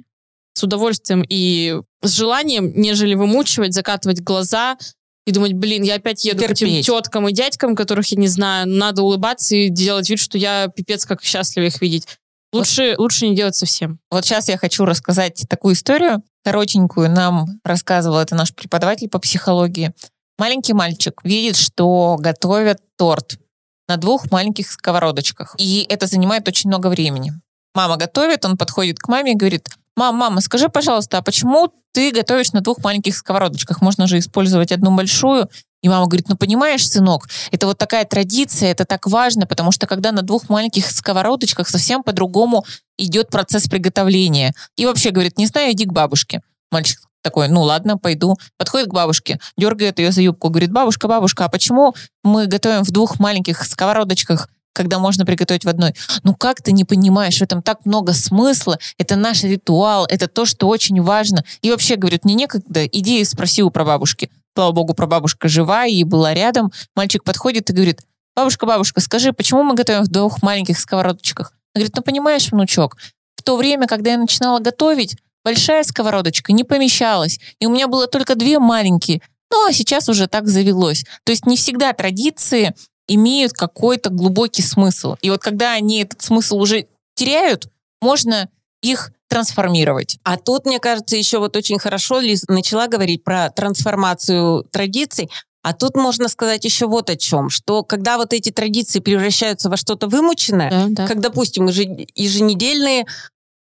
с 0.53 0.63
удовольствием 0.63 1.24
и 1.27 1.75
с 2.01 2.12
желанием, 2.12 2.72
нежели 2.75 3.13
вымучивать, 3.13 3.74
закатывать 3.74 4.22
глаза 4.22 4.77
и 5.25 5.31
думать, 5.31 5.53
блин, 5.53 5.84
я 5.84 5.95
опять 5.95 6.24
еду 6.24 6.39
Терпеть. 6.39 6.60
к 6.60 6.62
этим 6.62 6.84
теткам 6.84 7.27
и 7.27 7.34
дядькам, 7.34 7.75
которых 7.75 8.07
я 8.07 8.17
не 8.17 8.27
знаю, 8.27 8.67
надо 8.67 9.01
улыбаться 9.01 9.55
и 9.55 9.69
делать 9.69 10.10
вид, 10.10 10.19
что 10.19 10.38
я 10.38 10.67
пипец 10.67 11.05
как 11.05 11.24
счастлив 11.24 11.65
их 11.65 11.81
видеть. 11.81 12.07
Лучше, 12.56 12.90
вот, 12.92 13.00
лучше 13.00 13.28
не 13.28 13.36
делать 13.36 13.56
совсем. 13.56 14.00
Вот 14.10 14.26
сейчас 14.26 14.50
я 14.50 14.58
хочу 14.58 14.86
рассказать 14.86 15.46
такую 15.50 15.76
историю, 15.76 16.24
коротенькую. 16.44 17.10
Нам 17.10 17.48
рассказывал 17.64 18.18
это 18.18 18.36
наш 18.36 18.54
преподаватель 18.54 19.10
по 19.10 19.20
психологии. 19.20 19.94
Маленький 20.38 20.74
мальчик 20.74 21.22
видит, 21.24 21.56
что 21.56 22.18
готовят 22.20 22.80
торт 22.98 23.40
на 23.88 23.98
двух 23.98 24.32
маленьких 24.32 24.72
сковородочках. 24.72 25.56
И 25.58 25.86
это 25.90 26.08
занимает 26.08 26.48
очень 26.48 26.70
много 26.70 26.88
времени. 26.88 27.34
Мама 27.74 27.98
готовит, 27.98 28.46
он 28.46 28.58
подходит 28.58 29.00
к 29.00 29.08
маме 29.08 29.34
и 29.34 29.36
говорит, 29.36 29.68
мам, 29.96 30.16
мама, 30.16 30.42
скажи, 30.42 30.70
пожалуйста, 30.70 31.18
а 31.18 31.22
почему 31.22 31.72
ты 31.94 32.12
готовишь 32.12 32.52
на 32.52 32.62
двух 32.62 32.84
маленьких 32.84 33.16
сковородочках? 33.16 33.82
Можно 33.82 34.08
же 34.08 34.20
использовать 34.20 34.72
одну 34.72 34.96
большую. 34.96 35.50
И 35.82 35.90
мама 35.90 36.08
говорит, 36.08 36.28
ну 36.30 36.36
понимаешь, 36.36 36.88
сынок, 36.88 37.28
это 37.52 37.68
вот 37.68 37.78
такая 37.78 38.06
традиция, 38.06 38.72
это 38.72 38.86
так 38.86 39.06
важно, 39.06 39.46
потому 39.46 39.72
что 39.72 39.86
когда 39.86 40.12
на 40.12 40.24
двух 40.24 40.50
маленьких 40.50 40.90
сковородочках 40.90 41.70
совсем 41.70 42.02
по-другому 42.02 42.66
идет 42.98 43.30
процесс 43.30 43.68
приготовления. 43.68 44.54
И 44.78 44.86
вообще 44.86 45.12
говорит, 45.12 45.38
не 45.38 45.46
знаю, 45.46 45.74
иди 45.74 45.86
к 45.86 45.94
бабушке. 45.94 46.42
Мальчик 46.72 47.02
такой, 47.22 47.50
ну 47.50 47.62
ладно, 47.62 47.98
пойду. 47.98 48.38
Подходит 48.58 48.90
к 48.90 48.94
бабушке, 48.94 49.40
дергает 49.58 50.00
ее 50.00 50.12
за 50.12 50.22
юбку, 50.22 50.50
говорит, 50.50 50.72
бабушка, 50.72 51.08
бабушка, 51.08 51.46
а 51.46 51.50
почему 51.50 51.96
мы 52.24 52.46
готовим 52.46 52.84
в 52.84 52.92
двух 52.92 53.20
маленьких 53.20 53.64
сковородочках 53.64 54.50
когда 54.75 55.00
можно 55.00 55.25
приготовить 55.25 55.65
в 55.65 55.70
одной. 55.70 55.96
Ну 56.24 56.36
как 56.36 56.62
ты 56.62 56.72
не 56.72 56.84
понимаешь, 56.84 57.39
в 57.39 57.41
этом 57.41 57.63
так 57.63 57.86
много 57.86 58.13
смысла, 58.13 58.77
это 58.98 59.15
наш 59.15 59.44
ритуал, 59.44 60.05
это 60.05 60.27
то, 60.27 60.46
что 60.46 60.67
очень 60.67 61.01
важно. 61.01 61.44
И 61.62 61.72
вообще, 61.72 61.96
говорит, 61.96 62.25
мне 62.25 62.36
некогда, 62.36 62.86
иди 62.86 63.22
и 63.22 63.25
спроси 63.25 63.63
у 63.63 63.72
прабабушки. 63.72 64.29
Слава 64.55 64.72
богу, 64.72 64.94
прабабушка 64.94 65.48
жива 65.48 65.86
и 65.86 66.03
была 66.03 66.34
рядом. 66.34 66.72
Мальчик 66.96 67.24
подходит 67.24 67.70
и 67.70 67.74
говорит, 67.74 68.01
бабушка, 68.36 68.65
бабушка, 68.65 69.01
скажи, 69.01 69.34
почему 69.34 69.63
мы 69.63 69.75
готовим 69.75 70.03
в 70.03 70.08
двух 70.10 70.41
маленьких 70.44 70.77
сковородочках? 70.77 71.51
Она 71.74 71.82
говорит, 71.82 71.96
ну 71.96 72.03
понимаешь, 72.03 72.51
внучок, 72.51 72.98
в 73.36 73.44
то 73.44 73.58
время, 73.58 73.88
когда 73.88 74.12
я 74.12 74.17
начинала 74.17 74.60
готовить, 74.60 75.17
большая 75.44 75.84
сковородочка 75.84 76.53
не 76.53 76.63
помещалась, 76.63 77.39
и 77.60 77.65
у 77.65 77.70
меня 77.70 77.88
было 77.88 78.08
только 78.08 78.36
две 78.36 78.60
маленькие. 78.60 79.22
Ну, 79.51 79.67
а 79.67 79.74
сейчас 79.74 80.10
уже 80.10 80.27
так 80.27 80.48
завелось. 80.48 81.05
То 81.24 81.32
есть 81.32 81.46
не 81.46 81.55
всегда 81.55 81.94
традиции 81.94 82.74
имеют 83.08 83.54
какой-то 83.54 84.10
глубокий 84.10 84.62
смысл. 84.62 85.16
И 85.22 85.30
вот 85.30 85.42
когда 85.42 85.74
они 85.74 86.02
этот 86.02 86.22
смысл 86.22 86.58
уже 86.58 86.88
теряют, 87.16 87.68
можно 88.02 88.50
их 88.82 89.12
трансформировать. 89.28 90.18
А 90.24 90.38
тут, 90.38 90.66
мне 90.66 90.80
кажется, 90.80 91.16
еще 91.16 91.40
вот 91.40 91.56
очень 91.56 91.80
хорошо 91.80 92.20
Лиз 92.20 92.46
начала 92.48 92.88
говорить 92.88 93.24
про 93.24 93.50
трансформацию 93.50 94.64
традиций. 94.72 95.30
А 95.64 95.74
тут 95.74 95.96
можно 95.96 96.28
сказать 96.28 96.64
еще 96.64 96.86
вот 96.86 97.10
о 97.10 97.16
чем, 97.16 97.50
что 97.50 97.84
когда 97.84 98.18
вот 98.18 98.34
эти 98.34 98.52
традиции 98.52 99.00
превращаются 99.00 99.70
во 99.70 99.78
что-то 99.78 100.08
вымученное, 100.08 100.70
да, 100.70 100.86
да. 100.90 101.08
как, 101.08 101.20
допустим, 101.20 101.66
еженедельные 101.66 103.06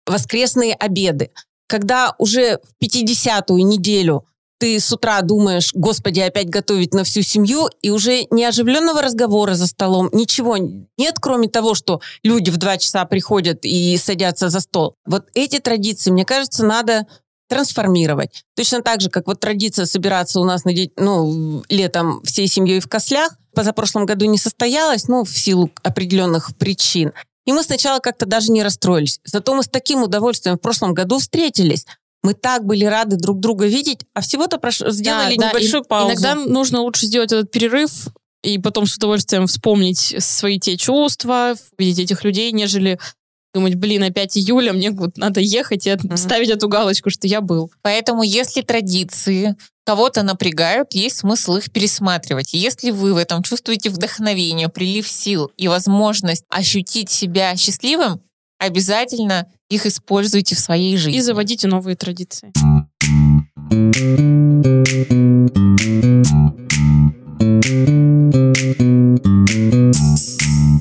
воскресные 0.05 0.73
обеды, 0.73 1.31
когда 1.67 2.13
уже 2.17 2.59
в 2.59 2.83
50-ю 2.83 3.57
неделю 3.65 4.25
ты 4.63 4.79
с 4.79 4.93
утра 4.93 5.21
думаешь, 5.23 5.71
господи, 5.73 6.21
опять 6.21 6.47
готовить 6.47 6.93
на 6.93 7.03
всю 7.03 7.21
семью, 7.21 7.67
и 7.81 7.89
уже 7.89 8.27
не 8.31 8.45
оживленного 8.45 9.01
разговора 9.01 9.55
за 9.55 9.67
столом, 9.67 10.07
ничего 10.13 10.55
нет, 10.55 11.15
кроме 11.19 11.49
того, 11.49 11.75
что 11.75 11.99
люди 12.23 12.49
в 12.49 12.55
два 12.55 12.77
часа 12.77 13.03
приходят 13.03 13.65
и 13.65 13.97
садятся 13.97 14.47
за 14.47 14.61
стол. 14.61 14.95
Вот 15.05 15.25
эти 15.33 15.59
традиции, 15.59 16.11
мне 16.11 16.23
кажется, 16.23 16.65
надо 16.65 17.07
трансформировать. 17.49 18.45
Точно 18.55 18.81
так 18.81 19.01
же, 19.01 19.09
как 19.09 19.27
вот 19.27 19.41
традиция 19.41 19.85
собираться 19.85 20.39
у 20.39 20.45
нас 20.45 20.63
на, 20.63 20.71
ну, 20.95 21.61
летом 21.67 22.21
всей 22.23 22.47
семьей 22.47 22.79
в 22.79 22.87
Кослях, 22.87 23.35
позапрошлом 23.53 24.05
году 24.05 24.23
не 24.27 24.37
состоялась, 24.37 25.09
ну, 25.09 25.25
в 25.25 25.37
силу 25.37 25.71
определенных 25.83 26.55
причин. 26.55 27.11
И 27.45 27.51
мы 27.51 27.63
сначала 27.63 27.99
как-то 27.99 28.25
даже 28.25 28.49
не 28.53 28.63
расстроились. 28.63 29.19
Зато 29.25 29.53
мы 29.53 29.63
с 29.63 29.67
таким 29.67 30.03
удовольствием 30.03 30.55
в 30.55 30.61
прошлом 30.61 30.93
году 30.93 31.19
встретились. 31.19 31.85
Мы 32.23 32.33
так 32.33 32.65
были 32.65 32.85
рады 32.85 33.17
друг 33.17 33.39
друга 33.39 33.65
видеть, 33.65 33.99
а 34.13 34.21
всего-то 34.21 34.57
прош... 34.57 34.79
сделали 34.79 35.35
да, 35.35 35.49
небольшую 35.49 35.83
да. 35.83 35.87
паузу. 35.87 36.13
Иногда 36.13 36.35
нужно 36.35 36.81
лучше 36.81 37.05
сделать 37.05 37.31
этот 37.31 37.51
перерыв 37.51 38.07
и 38.43 38.57
потом 38.57 38.85
с 38.85 38.95
удовольствием 38.95 39.47
вспомнить 39.47 40.15
свои 40.19 40.59
те 40.59 40.77
чувства, 40.77 41.55
видеть 41.77 41.99
этих 41.99 42.23
людей, 42.23 42.51
нежели 42.51 42.99
думать, 43.53 43.75
блин, 43.75 44.03
опять 44.03 44.37
июля, 44.37 44.73
мне 44.73 44.91
вот 44.91 45.17
надо 45.17 45.39
ехать 45.39 45.85
и 45.85 45.91
mm-hmm. 45.91 46.17
ставить 46.17 46.49
эту 46.49 46.67
галочку, 46.67 47.09
что 47.09 47.27
я 47.27 47.39
был. 47.39 47.71
Поэтому 47.81 48.23
если 48.23 48.61
традиции 48.61 49.55
кого-то 49.85 50.23
напрягают, 50.23 50.93
есть 50.93 51.17
смысл 51.17 51.57
их 51.57 51.71
пересматривать. 51.71 52.53
Если 52.53 52.91
вы 52.91 53.13
в 53.13 53.17
этом 53.17 53.43
чувствуете 53.43 53.89
вдохновение, 53.89 54.69
прилив 54.69 55.07
сил 55.07 55.51
и 55.57 55.67
возможность 55.67 56.45
ощутить 56.49 57.11
себя 57.11 57.55
счастливым, 57.55 58.21
обязательно 58.63 59.47
их 59.69 59.85
используйте 59.85 60.55
в 60.55 60.59
своей 60.59 60.97
жизни. 60.97 61.17
И 61.17 61.21
заводите 61.21 61.67
новые 61.67 61.95
традиции. 61.95 62.51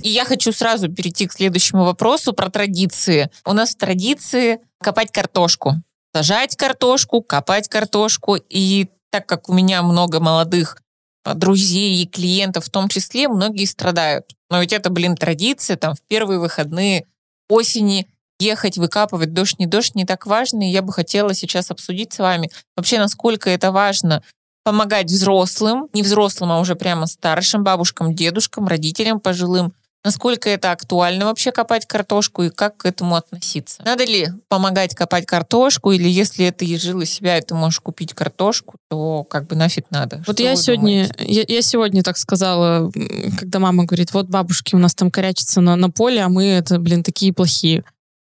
И 0.02 0.08
я 0.08 0.24
хочу 0.24 0.52
сразу 0.52 0.88
перейти 0.88 1.26
к 1.26 1.32
следующему 1.32 1.84
вопросу 1.84 2.32
про 2.32 2.50
традиции. 2.50 3.30
У 3.44 3.52
нас 3.52 3.74
традиции 3.74 4.60
копать 4.80 5.10
картошку. 5.10 5.74
Сажать 6.14 6.56
картошку, 6.56 7.22
копать 7.22 7.68
картошку. 7.68 8.36
И 8.36 8.88
так 9.10 9.26
как 9.26 9.48
у 9.48 9.54
меня 9.54 9.82
много 9.82 10.20
молодых 10.20 10.82
друзей 11.24 12.02
и 12.02 12.06
клиентов 12.06 12.66
в 12.66 12.70
том 12.70 12.88
числе, 12.88 13.28
многие 13.28 13.64
страдают. 13.64 14.26
Но 14.50 14.60
ведь 14.60 14.72
это, 14.72 14.90
блин, 14.90 15.16
традиция, 15.16 15.76
там, 15.76 15.94
в 15.94 16.02
первые 16.02 16.38
выходные 16.38 17.06
осени 17.48 18.08
ехать, 18.38 18.76
выкапывать, 18.76 19.32
дождь, 19.32 19.58
не 19.58 19.66
дождь, 19.66 19.94
не 19.94 20.04
так 20.04 20.26
важно. 20.26 20.68
И 20.68 20.72
я 20.72 20.82
бы 20.82 20.92
хотела 20.92 21.34
сейчас 21.34 21.70
обсудить 21.70 22.12
с 22.12 22.18
вами 22.18 22.50
вообще, 22.76 22.98
насколько 22.98 23.50
это 23.50 23.72
важно 23.72 24.22
помогать 24.64 25.06
взрослым, 25.06 25.88
не 25.92 26.02
взрослым, 26.02 26.52
а 26.52 26.60
уже 26.60 26.76
прямо 26.76 27.06
старшим 27.06 27.64
бабушкам, 27.64 28.14
дедушкам, 28.14 28.68
родителям 28.68 29.20
пожилым, 29.20 29.74
насколько 30.04 30.50
это 30.50 30.72
актуально 30.72 31.26
вообще 31.26 31.52
копать 31.52 31.86
картошку 31.86 32.42
и 32.42 32.50
как 32.50 32.78
к 32.78 32.86
этому 32.86 33.14
относиться. 33.14 33.82
Надо 33.84 34.04
ли 34.04 34.28
помогать 34.48 34.94
копать 34.94 35.26
картошку, 35.26 35.92
или 35.92 36.08
если 36.08 36.46
это 36.46 36.64
ежил 36.64 37.00
из 37.00 37.10
себя, 37.10 37.38
и 37.38 37.42
ты 37.42 37.54
можешь 37.54 37.80
купить 37.80 38.12
картошку, 38.14 38.76
то 38.90 39.24
как 39.24 39.46
бы 39.46 39.56
нафиг 39.56 39.86
надо. 39.90 40.22
Вот 40.26 40.36
Что 40.36 40.42
я 40.42 40.56
сегодня, 40.56 41.10
я, 41.18 41.44
я 41.46 41.62
сегодня 41.62 42.02
так 42.02 42.18
сказала, 42.18 42.90
когда 43.38 43.58
мама 43.58 43.84
говорит, 43.84 44.12
вот 44.12 44.26
бабушки 44.26 44.74
у 44.74 44.78
нас 44.78 44.94
там 44.94 45.10
корячатся 45.10 45.60
на, 45.60 45.76
на 45.76 45.90
поле, 45.90 46.22
а 46.22 46.28
мы 46.28 46.46
это, 46.46 46.78
блин, 46.78 47.02
такие 47.02 47.32
плохие. 47.32 47.84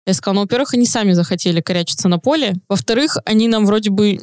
Я 0.06 0.14
сказала, 0.14 0.36
ну, 0.36 0.40
во-первых, 0.42 0.74
они 0.74 0.86
сами 0.86 1.12
захотели 1.12 1.60
корячиться 1.60 2.08
на 2.08 2.18
поле. 2.18 2.54
Во-вторых, 2.68 3.18
они 3.24 3.48
нам 3.48 3.66
вроде 3.66 3.90
бы 3.90 4.20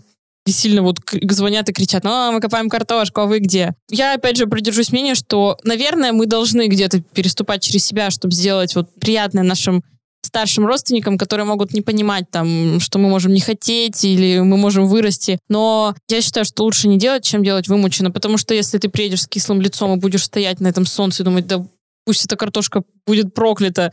сильно 0.51 0.81
вот 0.81 0.99
звонят 1.29 1.69
и 1.69 1.73
кричат, 1.73 2.03
ну, 2.03 2.31
мы 2.31 2.39
копаем 2.39 2.69
картошку, 2.69 3.21
а 3.21 3.25
вы 3.25 3.39
где? 3.39 3.73
Я, 3.89 4.13
опять 4.13 4.37
же, 4.37 4.47
придержусь 4.47 4.91
мнения, 4.91 5.15
что, 5.15 5.57
наверное, 5.63 6.11
мы 6.11 6.25
должны 6.25 6.67
где-то 6.67 7.01
переступать 7.01 7.61
через 7.61 7.85
себя, 7.85 8.09
чтобы 8.09 8.33
сделать 8.33 8.75
вот 8.75 8.93
приятное 8.99 9.43
нашим 9.43 9.83
старшим 10.23 10.65
родственникам, 10.65 11.17
которые 11.17 11.45
могут 11.45 11.73
не 11.73 11.81
понимать, 11.81 12.29
там, 12.29 12.79
что 12.79 12.99
мы 12.99 13.09
можем 13.09 13.33
не 13.33 13.39
хотеть 13.39 14.03
или 14.03 14.39
мы 14.39 14.57
можем 14.57 14.85
вырасти. 14.85 15.39
Но 15.49 15.95
я 16.09 16.21
считаю, 16.21 16.45
что 16.45 16.63
лучше 16.63 16.87
не 16.87 16.97
делать, 16.97 17.23
чем 17.23 17.43
делать 17.43 17.67
вымученно, 17.67 18.11
потому 18.11 18.37
что 18.37 18.53
если 18.53 18.77
ты 18.77 18.89
приедешь 18.89 19.23
с 19.23 19.27
кислым 19.27 19.61
лицом 19.61 19.93
и 19.93 19.99
будешь 19.99 20.25
стоять 20.25 20.59
на 20.59 20.67
этом 20.67 20.85
солнце 20.85 21.23
и 21.23 21.25
думать, 21.25 21.47
да 21.47 21.65
пусть 22.05 22.25
эта 22.25 22.35
картошка 22.35 22.83
будет 23.05 23.33
проклята, 23.33 23.91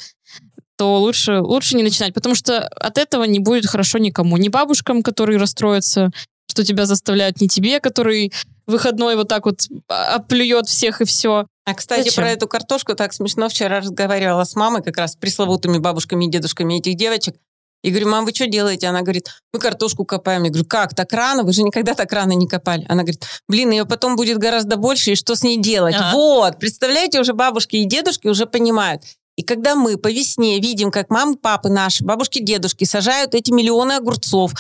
то 0.77 1.01
лучше, 1.01 1.41
лучше 1.41 1.77
не 1.77 1.83
начинать, 1.83 2.15
потому 2.15 2.35
что 2.35 2.67
от 2.67 2.99
этого 2.99 3.25
не 3.25 3.39
будет 3.39 3.67
хорошо 3.67 3.99
никому. 3.99 4.37
Ни 4.37 4.49
бабушкам, 4.49 5.03
которые 5.03 5.39
расстроятся, 5.39 6.11
что 6.49 6.65
тебя 6.65 6.87
заставляют 6.87 7.41
не 7.41 7.49
тебе, 7.49 7.81
который 7.81 8.33
выходной 8.67 9.17
вот 9.17 9.29
так 9.29 9.47
вот 9.47 9.63
оплюет 9.89 10.69
всех 10.69 11.01
и 11.01 11.05
все. 11.05 11.47
А, 11.67 11.75
кстати, 11.75 12.09
Зачем? 12.09 12.23
про 12.23 12.31
эту 12.31 12.47
картошку 12.47 12.95
так 12.95 13.13
смешно. 13.13 13.49
Вчера 13.49 13.81
разговаривала 13.81 14.45
с 14.45 14.55
мамой, 14.55 14.83
как 14.83 14.97
раз 14.97 15.13
с 15.13 15.17
пресловутыми 15.17 15.79
бабушками 15.79 16.27
и 16.27 16.31
дедушками 16.31 16.79
этих 16.79 16.97
девочек. 16.97 17.37
И 17.83 17.91
говорю, 17.91 18.09
мам, 18.09 18.25
вы 18.25 18.33
что 18.33 18.47
делаете? 18.47 18.87
Она 18.87 19.03
говорит, 19.03 19.29
мы 19.53 19.61
картошку 19.61 20.07
копаем. 20.07 20.45
Я 20.45 20.51
говорю, 20.51 20.65
как, 20.67 20.95
так 20.95 21.13
рано? 21.13 21.43
Вы 21.43 21.53
же 21.53 21.63
никогда 21.63 21.95
так 21.95 22.11
рано 22.13 22.33
не 22.33 22.49
копали. 22.49 22.87
Она 22.89 23.03
говорит, 23.03 23.27
блин, 23.47 23.71
ее 23.73 23.85
потом 23.85 24.17
будет 24.17 24.39
гораздо 24.39 24.77
больше, 24.77 25.13
и 25.13 25.17
что 25.17 25.35
с 25.35 25.43
ней 25.43 25.59
делать? 25.59 25.95
Ага. 25.95 26.13
Вот, 26.15 26.59
представляете, 26.59 27.21
уже 27.21 27.35
бабушки 27.35 27.77
и 27.77 27.85
дедушки 27.85 28.27
уже 28.27 28.47
понимают. 28.47 29.03
И 29.37 29.43
когда 29.43 29.75
мы 29.75 29.99
по 29.99 30.11
весне 30.11 30.61
видим, 30.61 30.91
как 30.91 31.11
мамы, 31.11 31.37
папы 31.37 31.69
наши, 31.69 32.05
бабушки, 32.05 32.39
дедушки 32.41 32.85
сажают 32.85 33.35
эти 33.35 33.51
миллионы 33.51 33.93
огурцов, 33.93 34.53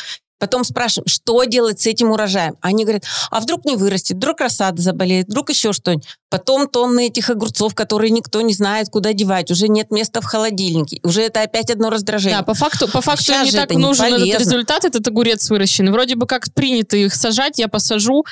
Потом 0.45 0.63
спрашиваем, 0.63 1.09
что 1.09 1.43
делать 1.45 1.81
с 1.81 1.87
этим 1.87 2.11
урожаем. 2.11 2.57
Они 2.61 2.85
говорят, 2.85 3.05
а 3.31 3.41
вдруг 3.41 3.65
не 3.65 3.77
вырастет, 3.77 4.19
вдруг 4.19 4.43
рассада 4.43 4.83
заболеет, 4.83 5.27
вдруг 5.27 5.49
еще 5.49 5.73
что-нибудь. 5.73 6.07
Потом 6.29 6.69
тонны 6.69 7.07
этих 7.07 7.31
огурцов, 7.31 7.75
которые 7.75 8.11
никто 8.11 8.43
не 8.43 8.53
знает, 8.53 8.91
куда 8.91 9.15
девать. 9.15 9.51
Уже 9.51 9.69
нет 9.69 9.91
места 9.91 10.21
в 10.21 10.27
холодильнике. 10.27 11.01
Уже 11.03 11.23
это 11.23 11.41
опять 11.41 11.71
одно 11.71 11.89
раздражение. 11.89 12.41
Да, 12.41 12.45
по 12.45 12.53
факту, 12.53 12.89
по 12.89 13.01
факту 13.01 13.33
не 13.43 13.53
так 13.53 13.71
нужен 13.71 14.19
не 14.19 14.29
этот 14.29 14.43
результат, 14.43 14.85
этот 14.85 15.09
огурец 15.09 15.49
выращенный. 15.49 15.93
Вроде 15.93 16.15
бы 16.15 16.27
как 16.27 16.53
принято 16.53 16.99
их 16.99 17.15
сажать, 17.15 17.59
я 17.59 17.69
посажу. 17.69 18.27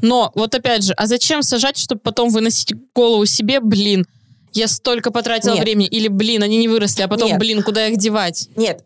Но 0.00 0.32
вот 0.34 0.54
опять 0.54 0.84
же, 0.84 0.94
а 0.94 1.06
зачем 1.06 1.42
сажать, 1.42 1.76
чтобы 1.76 2.00
потом 2.00 2.30
выносить 2.30 2.72
голову 2.94 3.26
себе, 3.26 3.60
блин, 3.60 4.06
я 4.54 4.68
столько 4.68 5.10
потратила 5.10 5.52
Нет. 5.52 5.64
времени, 5.64 5.86
или, 5.86 6.08
блин, 6.08 6.42
они 6.42 6.56
не 6.56 6.68
выросли, 6.68 7.02
а 7.02 7.08
потом, 7.08 7.28
Нет. 7.28 7.38
блин, 7.38 7.62
куда 7.62 7.88
их 7.88 7.98
девать? 7.98 8.48
Нет, 8.56 8.84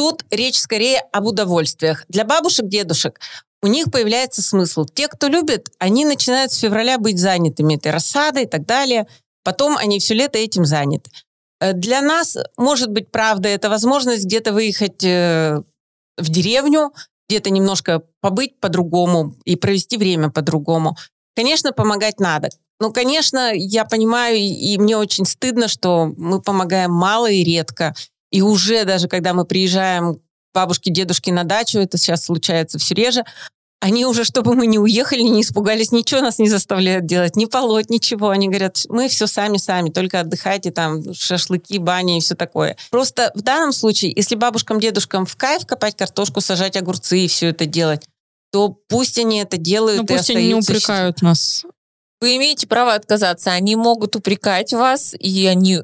Тут 0.00 0.24
речь 0.30 0.58
скорее 0.58 1.00
об 1.12 1.26
удовольствиях. 1.26 2.06
Для 2.08 2.24
бабушек, 2.24 2.66
дедушек 2.66 3.20
у 3.62 3.66
них 3.66 3.90
появляется 3.92 4.40
смысл. 4.40 4.86
Те, 4.86 5.08
кто 5.08 5.28
любит, 5.28 5.68
они 5.78 6.06
начинают 6.06 6.52
с 6.52 6.56
февраля 6.56 6.96
быть 6.96 7.18
занятыми 7.18 7.74
этой 7.74 7.92
рассадой 7.92 8.44
и 8.44 8.46
так 8.46 8.64
далее. 8.64 9.06
Потом 9.44 9.76
они 9.76 9.98
все 9.98 10.14
лето 10.14 10.38
этим 10.38 10.64
заняты. 10.64 11.10
Э, 11.60 11.74
для 11.74 12.00
нас, 12.00 12.38
может 12.56 12.90
быть, 12.90 13.10
правда, 13.10 13.50
это 13.50 13.68
возможность 13.68 14.24
где-то 14.24 14.54
выехать 14.54 15.04
э, 15.04 15.60
в 16.16 16.28
деревню, 16.30 16.94
где-то 17.28 17.50
немножко 17.50 18.02
побыть 18.22 18.58
по-другому 18.58 19.34
и 19.44 19.54
провести 19.54 19.98
время 19.98 20.30
по-другому. 20.30 20.96
Конечно, 21.36 21.72
помогать 21.72 22.20
надо. 22.20 22.48
Ну, 22.80 22.90
конечно, 22.90 23.52
я 23.52 23.84
понимаю, 23.84 24.38
и 24.38 24.78
мне 24.78 24.96
очень 24.96 25.26
стыдно, 25.26 25.68
что 25.68 26.06
мы 26.16 26.40
помогаем 26.40 26.90
мало 26.90 27.30
и 27.30 27.44
редко. 27.44 27.94
И 28.30 28.42
уже 28.42 28.84
даже 28.84 29.08
когда 29.08 29.34
мы 29.34 29.44
приезжаем 29.44 30.16
к 30.16 30.20
бабушке, 30.54 30.90
дедушке 30.90 31.32
на 31.32 31.44
дачу, 31.44 31.78
это 31.78 31.98
сейчас 31.98 32.24
случается 32.24 32.78
все 32.78 32.94
реже, 32.94 33.24
они 33.80 34.04
уже, 34.04 34.24
чтобы 34.24 34.54
мы 34.54 34.66
не 34.66 34.78
уехали, 34.78 35.22
не 35.22 35.40
испугались, 35.40 35.90
ничего 35.90 36.20
нас 36.20 36.38
не 36.38 36.50
заставляют 36.50 37.06
делать, 37.06 37.34
не 37.34 37.46
полоть, 37.46 37.88
ничего. 37.88 38.28
Они 38.28 38.46
говорят, 38.46 38.84
мы 38.90 39.08
все 39.08 39.26
сами-сами, 39.26 39.88
только 39.88 40.20
отдыхайте, 40.20 40.70
там, 40.70 41.14
шашлыки, 41.14 41.78
бани 41.78 42.18
и 42.18 42.20
все 42.20 42.34
такое. 42.34 42.76
Просто 42.90 43.32
в 43.34 43.40
данном 43.40 43.72
случае, 43.72 44.12
если 44.14 44.34
бабушкам, 44.34 44.80
дедушкам 44.80 45.24
в 45.24 45.34
кайф 45.36 45.64
копать 45.64 45.96
картошку, 45.96 46.42
сажать 46.42 46.76
огурцы 46.76 47.20
и 47.20 47.28
все 47.28 47.48
это 47.48 47.64
делать, 47.64 48.06
то 48.52 48.68
пусть 48.68 49.18
они 49.18 49.38
это 49.38 49.56
делают 49.56 50.02
ну, 50.02 50.06
пусть 50.06 50.28
и 50.28 50.36
они 50.36 50.48
не 50.48 50.54
упрекают 50.56 51.22
нас. 51.22 51.64
Вы 52.20 52.36
имеете 52.36 52.66
право 52.66 52.92
отказаться. 52.92 53.50
Они 53.52 53.76
могут 53.76 54.14
упрекать 54.14 54.74
вас, 54.74 55.14
и 55.18 55.46
они 55.46 55.80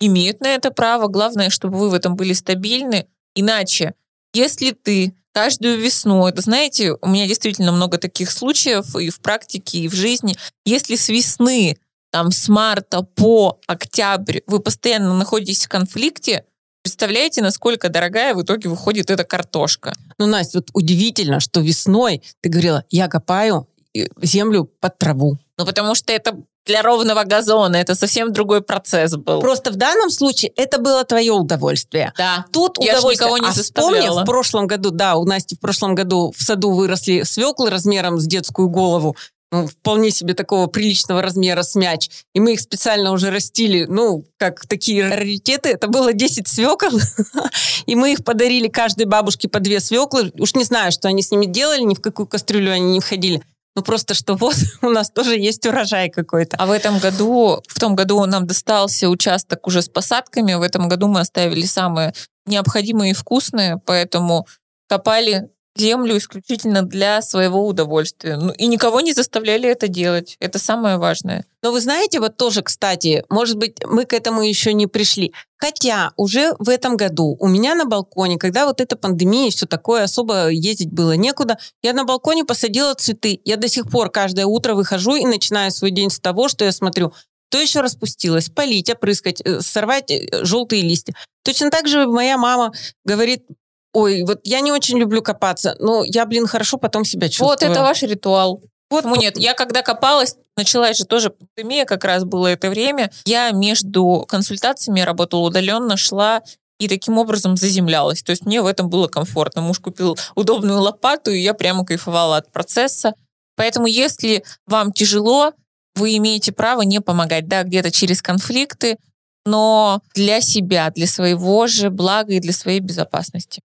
имеют 0.00 0.40
на 0.40 0.48
это 0.54 0.70
право. 0.70 1.06
Главное, 1.06 1.50
чтобы 1.50 1.78
вы 1.78 1.90
в 1.90 1.94
этом 1.94 2.16
были 2.16 2.32
стабильны. 2.32 3.06
Иначе, 3.34 3.94
если 4.32 4.72
ты 4.72 5.14
каждую 5.32 5.78
весну, 5.78 6.26
это, 6.26 6.42
знаете, 6.42 6.96
у 7.00 7.08
меня 7.08 7.26
действительно 7.26 7.70
много 7.70 7.98
таких 7.98 8.30
случаев 8.30 8.96
и 8.96 9.10
в 9.10 9.20
практике, 9.20 9.78
и 9.78 9.88
в 9.88 9.94
жизни, 9.94 10.36
если 10.64 10.96
с 10.96 11.08
весны, 11.08 11.78
там, 12.10 12.32
с 12.32 12.48
марта 12.48 13.02
по 13.02 13.60
октябрь 13.68 14.40
вы 14.46 14.58
постоянно 14.58 15.14
находитесь 15.14 15.66
в 15.66 15.68
конфликте, 15.68 16.44
Представляете, 16.82 17.42
насколько 17.42 17.90
дорогая 17.90 18.34
в 18.34 18.42
итоге 18.42 18.70
выходит 18.70 19.10
эта 19.10 19.22
картошка? 19.22 19.92
Ну, 20.16 20.26
Настя, 20.26 20.58
вот 20.58 20.70
удивительно, 20.72 21.38
что 21.38 21.60
весной 21.60 22.22
ты 22.40 22.48
говорила, 22.48 22.84
я 22.88 23.06
копаю 23.08 23.68
э, 23.94 24.06
землю 24.22 24.64
под 24.64 24.96
траву. 24.96 25.36
Ну, 25.58 25.66
потому 25.66 25.94
что 25.94 26.10
это 26.12 26.38
для 26.66 26.82
ровного 26.82 27.24
газона. 27.24 27.76
Это 27.76 27.94
совсем 27.94 28.32
другой 28.32 28.62
процесс 28.62 29.16
был. 29.16 29.40
Просто 29.40 29.70
в 29.70 29.76
данном 29.76 30.10
случае 30.10 30.52
это 30.56 30.78
было 30.78 31.04
твое 31.04 31.32
удовольствие. 31.32 32.12
Да. 32.16 32.44
Тут 32.52 32.78
Я 32.78 32.98
удовольствие. 32.98 33.26
никого 33.26 33.38
не 33.38 33.48
а 33.48 33.52
заставляла. 33.52 34.00
вспомни, 34.00 34.22
в 34.22 34.26
прошлом 34.26 34.66
году, 34.66 34.90
да, 34.90 35.16
у 35.16 35.24
Насти 35.24 35.56
в 35.56 35.60
прошлом 35.60 35.94
году 35.94 36.32
в 36.36 36.42
саду 36.42 36.72
выросли 36.72 37.22
свеклы 37.22 37.70
размером 37.70 38.18
с 38.20 38.26
детскую 38.26 38.68
голову. 38.68 39.16
Ну, 39.52 39.66
вполне 39.66 40.12
себе 40.12 40.34
такого 40.34 40.68
приличного 40.68 41.22
размера 41.22 41.62
с 41.62 41.74
мяч. 41.74 42.08
И 42.34 42.40
мы 42.40 42.52
их 42.52 42.60
специально 42.60 43.10
уже 43.10 43.30
растили, 43.30 43.84
ну, 43.84 44.24
как 44.36 44.64
такие 44.66 45.08
раритеты. 45.08 45.70
Это 45.70 45.88
было 45.88 46.12
10 46.12 46.46
свекол. 46.46 46.90
И 47.86 47.96
мы 47.96 48.12
их 48.12 48.22
подарили 48.22 48.68
каждой 48.68 49.06
бабушке 49.06 49.48
по 49.48 49.58
две 49.58 49.80
свеклы. 49.80 50.32
Уж 50.38 50.54
не 50.54 50.62
знаю, 50.62 50.92
что 50.92 51.08
они 51.08 51.22
с 51.22 51.32
ними 51.32 51.46
делали, 51.46 51.80
ни 51.80 51.96
в 51.96 52.00
какую 52.00 52.28
кастрюлю 52.28 52.70
они 52.70 52.92
не 52.92 53.00
входили. 53.00 53.42
Ну, 53.80 53.84
просто 53.84 54.12
что 54.12 54.34
вот 54.34 54.56
у 54.82 54.90
нас 54.90 55.10
тоже 55.10 55.38
есть 55.38 55.66
урожай 55.66 56.10
какой-то. 56.10 56.56
А 56.58 56.66
в 56.66 56.70
этом 56.70 56.98
году, 56.98 57.62
в 57.66 57.80
том 57.80 57.96
году 57.96 58.22
нам 58.26 58.46
достался 58.46 59.08
участок 59.08 59.66
уже 59.66 59.80
с 59.80 59.88
посадками. 59.88 60.52
В 60.52 60.60
этом 60.60 60.86
году 60.86 61.08
мы 61.08 61.20
оставили 61.20 61.64
самые 61.64 62.12
необходимые 62.44 63.12
и 63.12 63.14
вкусные, 63.14 63.80
поэтому 63.86 64.46
копали 64.86 65.48
землю 65.80 66.16
исключительно 66.16 66.82
для 66.82 67.22
своего 67.22 67.66
удовольствия. 67.66 68.36
Ну, 68.36 68.52
и 68.52 68.66
никого 68.66 69.00
не 69.00 69.12
заставляли 69.12 69.68
это 69.68 69.88
делать. 69.88 70.36
Это 70.40 70.58
самое 70.58 70.98
важное. 70.98 71.44
Но 71.62 71.72
вы 71.72 71.80
знаете, 71.80 72.20
вот 72.20 72.36
тоже, 72.36 72.62
кстати, 72.62 73.24
может 73.28 73.56
быть, 73.56 73.78
мы 73.86 74.04
к 74.04 74.12
этому 74.12 74.42
еще 74.42 74.72
не 74.72 74.86
пришли. 74.86 75.32
Хотя 75.56 76.12
уже 76.16 76.54
в 76.58 76.68
этом 76.68 76.96
году 76.96 77.36
у 77.38 77.48
меня 77.48 77.74
на 77.74 77.84
балконе, 77.84 78.38
когда 78.38 78.66
вот 78.66 78.80
эта 78.80 78.96
пандемия 78.96 79.48
и 79.48 79.50
все 79.50 79.66
такое, 79.66 80.04
особо 80.04 80.48
ездить 80.48 80.90
было 80.90 81.16
некуда, 81.16 81.58
я 81.82 81.92
на 81.92 82.04
балконе 82.04 82.44
посадила 82.44 82.94
цветы. 82.94 83.40
Я 83.44 83.56
до 83.56 83.68
сих 83.68 83.90
пор 83.90 84.10
каждое 84.10 84.46
утро 84.46 84.74
выхожу 84.74 85.16
и 85.16 85.26
начинаю 85.26 85.70
свой 85.70 85.90
день 85.90 86.10
с 86.10 86.20
того, 86.20 86.48
что 86.48 86.64
я 86.64 86.72
смотрю, 86.72 87.12
то 87.50 87.58
еще 87.58 87.80
распустилось, 87.80 88.48
полить, 88.48 88.88
опрыскать, 88.88 89.40
э, 89.42 89.60
сорвать 89.60 90.10
э, 90.10 90.44
желтые 90.44 90.82
листья. 90.82 91.14
Точно 91.44 91.70
так 91.70 91.88
же 91.88 92.06
моя 92.06 92.38
мама 92.38 92.72
говорит, 93.04 93.44
ой, 93.92 94.22
вот 94.22 94.40
я 94.44 94.60
не 94.60 94.72
очень 94.72 94.98
люблю 94.98 95.22
копаться, 95.22 95.76
но 95.78 96.04
я, 96.04 96.26
блин, 96.26 96.46
хорошо 96.46 96.78
потом 96.78 97.04
себя 97.04 97.28
чувствую. 97.28 97.50
Вот 97.50 97.62
это 97.62 97.80
ваш 97.80 98.02
ритуал. 98.02 98.62
Вот, 98.90 99.04
ну 99.04 99.14
нет, 99.14 99.38
я 99.38 99.54
когда 99.54 99.82
копалась, 99.82 100.36
началась 100.56 100.98
же 100.98 101.04
тоже 101.04 101.30
пандемия, 101.30 101.84
как 101.84 102.04
раз 102.04 102.24
было 102.24 102.48
это 102.48 102.70
время, 102.70 103.10
я 103.24 103.52
между 103.52 104.24
консультациями 104.28 105.00
работала 105.00 105.42
удаленно, 105.42 105.96
шла 105.96 106.42
и 106.80 106.88
таким 106.88 107.18
образом 107.18 107.56
заземлялась. 107.56 108.22
То 108.22 108.30
есть 108.30 108.46
мне 108.46 108.62
в 108.62 108.66
этом 108.66 108.88
было 108.88 109.06
комфортно. 109.06 109.60
Муж 109.60 109.78
купил 109.78 110.18
удобную 110.34 110.80
лопату, 110.80 111.30
и 111.30 111.38
я 111.38 111.54
прямо 111.54 111.84
кайфовала 111.84 112.38
от 112.38 112.50
процесса. 112.50 113.14
Поэтому 113.54 113.86
если 113.86 114.42
вам 114.66 114.90
тяжело, 114.90 115.52
вы 115.94 116.16
имеете 116.16 116.52
право 116.52 116.80
не 116.80 117.00
помогать, 117.00 117.46
да, 117.46 117.62
где-то 117.62 117.90
через 117.90 118.22
конфликты, 118.22 118.96
но 119.44 120.00
для 120.14 120.40
себя, 120.40 120.90
для 120.90 121.06
своего 121.06 121.66
же 121.66 121.90
блага 121.90 122.32
и 122.32 122.40
для 122.40 122.52
своей 122.52 122.80
безопасности. 122.80 123.60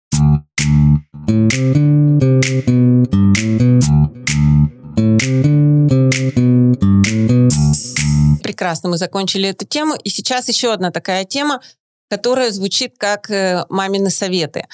Прекрасно, 8.42 8.88
мы 8.88 8.98
закончили 8.98 9.48
эту 9.48 9.66
тему. 9.66 9.94
И 10.04 10.08
сейчас 10.10 10.48
еще 10.48 10.72
одна 10.72 10.90
такая 10.90 11.24
тема, 11.24 11.60
которая 12.08 12.50
звучит 12.50 12.94
как 12.98 13.30
э, 13.30 13.64
мамины 13.68 14.10
советы. 14.10 14.66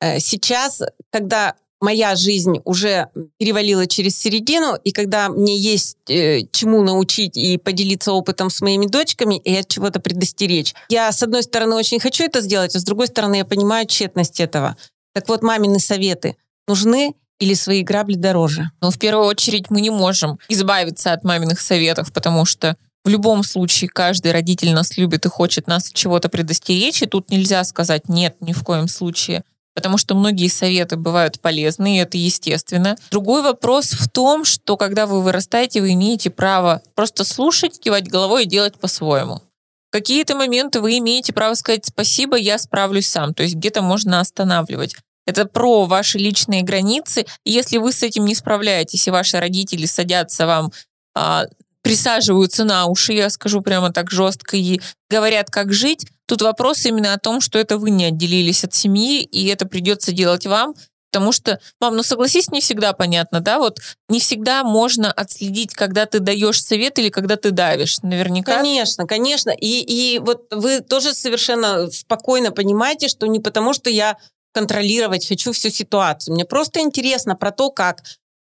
Э, 0.00 0.18
Сейчас, 0.20 0.82
когда 1.10 1.54
моя 1.82 2.14
жизнь 2.14 2.60
уже 2.64 3.08
перевалила 3.38 3.86
через 3.86 4.18
середину, 4.18 4.76
и 4.82 4.92
когда 4.92 5.28
мне 5.28 5.58
есть 5.58 5.98
э, 6.08 6.42
чему 6.52 6.82
научить 6.82 7.36
и 7.36 7.58
поделиться 7.58 8.12
опытом 8.12 8.48
с 8.48 8.60
моими 8.60 8.86
дочками, 8.86 9.36
и 9.38 9.54
от 9.56 9.68
чего-то 9.68 10.00
предостеречь. 10.00 10.74
Я, 10.88 11.10
с 11.10 11.22
одной 11.22 11.42
стороны, 11.42 11.74
очень 11.74 12.00
хочу 12.00 12.24
это 12.24 12.40
сделать, 12.40 12.74
а 12.76 12.78
с 12.78 12.84
другой 12.84 13.08
стороны, 13.08 13.36
я 13.36 13.44
понимаю 13.44 13.86
тщетность 13.86 14.40
этого. 14.40 14.76
Так 15.12 15.28
вот, 15.28 15.42
мамины 15.42 15.78
советы 15.80 16.36
нужны 16.68 17.14
или 17.40 17.54
свои 17.54 17.82
грабли 17.82 18.14
дороже? 18.14 18.70
Но 18.80 18.90
в 18.90 18.98
первую 18.98 19.26
очередь 19.26 19.68
мы 19.68 19.80
не 19.80 19.90
можем 19.90 20.38
избавиться 20.48 21.12
от 21.12 21.24
маминых 21.24 21.60
советов, 21.60 22.12
потому 22.12 22.44
что 22.44 22.76
в 23.04 23.08
любом 23.08 23.42
случае 23.42 23.90
каждый 23.90 24.30
родитель 24.30 24.72
нас 24.72 24.96
любит 24.96 25.26
и 25.26 25.28
хочет 25.28 25.66
нас 25.66 25.88
от 25.88 25.94
чего-то 25.94 26.28
предостеречь, 26.28 27.02
и 27.02 27.06
тут 27.06 27.30
нельзя 27.30 27.64
сказать 27.64 28.08
нет 28.08 28.36
ни 28.40 28.52
в 28.52 28.62
коем 28.62 28.86
случае, 28.86 29.42
потому 29.74 29.98
что 29.98 30.14
многие 30.14 30.48
советы 30.48 30.96
бывают 30.96 31.40
полезны, 31.40 31.96
и 31.96 32.00
это 32.00 32.18
естественно. 32.18 32.96
Другой 33.10 33.42
вопрос 33.42 33.92
в 33.92 34.08
том, 34.10 34.44
что 34.44 34.76
когда 34.76 35.06
вы 35.06 35.22
вырастаете, 35.22 35.80
вы 35.80 35.92
имеете 35.92 36.30
право 36.30 36.82
просто 36.94 37.24
слушать, 37.24 37.80
кивать 37.80 38.08
головой 38.08 38.44
и 38.44 38.48
делать 38.48 38.78
по-своему. 38.78 39.42
Какие-то 39.90 40.34
моменты 40.34 40.80
вы 40.80 40.98
имеете 40.98 41.32
право 41.32 41.54
сказать 41.54 41.84
спасибо, 41.86 42.36
я 42.36 42.58
справлюсь 42.58 43.08
сам. 43.08 43.34
То 43.34 43.42
есть 43.42 43.56
где-то 43.56 43.82
можно 43.82 44.20
останавливать. 44.20 44.96
Это 45.26 45.44
про 45.44 45.84
ваши 45.84 46.18
личные 46.18 46.62
границы. 46.62 47.26
И 47.44 47.52
если 47.52 47.78
вы 47.78 47.92
с 47.92 48.02
этим 48.02 48.24
не 48.24 48.34
справляетесь, 48.34 49.06
и 49.06 49.10
ваши 49.10 49.38
родители 49.38 49.86
садятся 49.86 50.46
вам, 50.46 50.72
а, 51.14 51.44
присаживаются 51.82 52.64
на 52.64 52.86
уши, 52.86 53.12
я 53.12 53.28
скажу 53.28 53.60
прямо 53.60 53.92
так 53.92 54.10
жестко, 54.10 54.56
и 54.56 54.80
говорят, 55.10 55.50
как 55.50 55.72
жить, 55.72 56.06
тут 56.32 56.40
вопрос 56.40 56.86
именно 56.86 57.12
о 57.12 57.18
том, 57.18 57.42
что 57.42 57.58
это 57.58 57.76
вы 57.76 57.90
не 57.90 58.06
отделились 58.06 58.64
от 58.64 58.72
семьи, 58.72 59.22
и 59.22 59.48
это 59.48 59.66
придется 59.66 60.12
делать 60.12 60.46
вам, 60.46 60.74
Потому 61.10 61.32
что, 61.32 61.60
мам, 61.78 61.94
ну 61.94 62.02
согласись, 62.02 62.50
не 62.50 62.62
всегда 62.62 62.94
понятно, 62.94 63.40
да, 63.40 63.58
вот 63.58 63.80
не 64.08 64.18
всегда 64.18 64.64
можно 64.64 65.12
отследить, 65.12 65.74
когда 65.74 66.06
ты 66.06 66.20
даешь 66.20 66.62
совет 66.62 66.98
или 66.98 67.10
когда 67.10 67.36
ты 67.36 67.50
давишь, 67.50 67.98
наверняка. 67.98 68.56
Конечно, 68.56 69.06
конечно. 69.06 69.50
И, 69.50 69.80
и 69.80 70.20
вот 70.20 70.46
вы 70.50 70.80
тоже 70.80 71.12
совершенно 71.12 71.90
спокойно 71.90 72.50
понимаете, 72.50 73.08
что 73.08 73.26
не 73.26 73.40
потому, 73.40 73.74
что 73.74 73.90
я 73.90 74.16
контролировать 74.54 75.28
хочу 75.28 75.52
всю 75.52 75.68
ситуацию. 75.68 76.32
Мне 76.32 76.46
просто 76.46 76.80
интересно 76.80 77.36
про 77.36 77.50
то, 77.50 77.70
как 77.70 78.00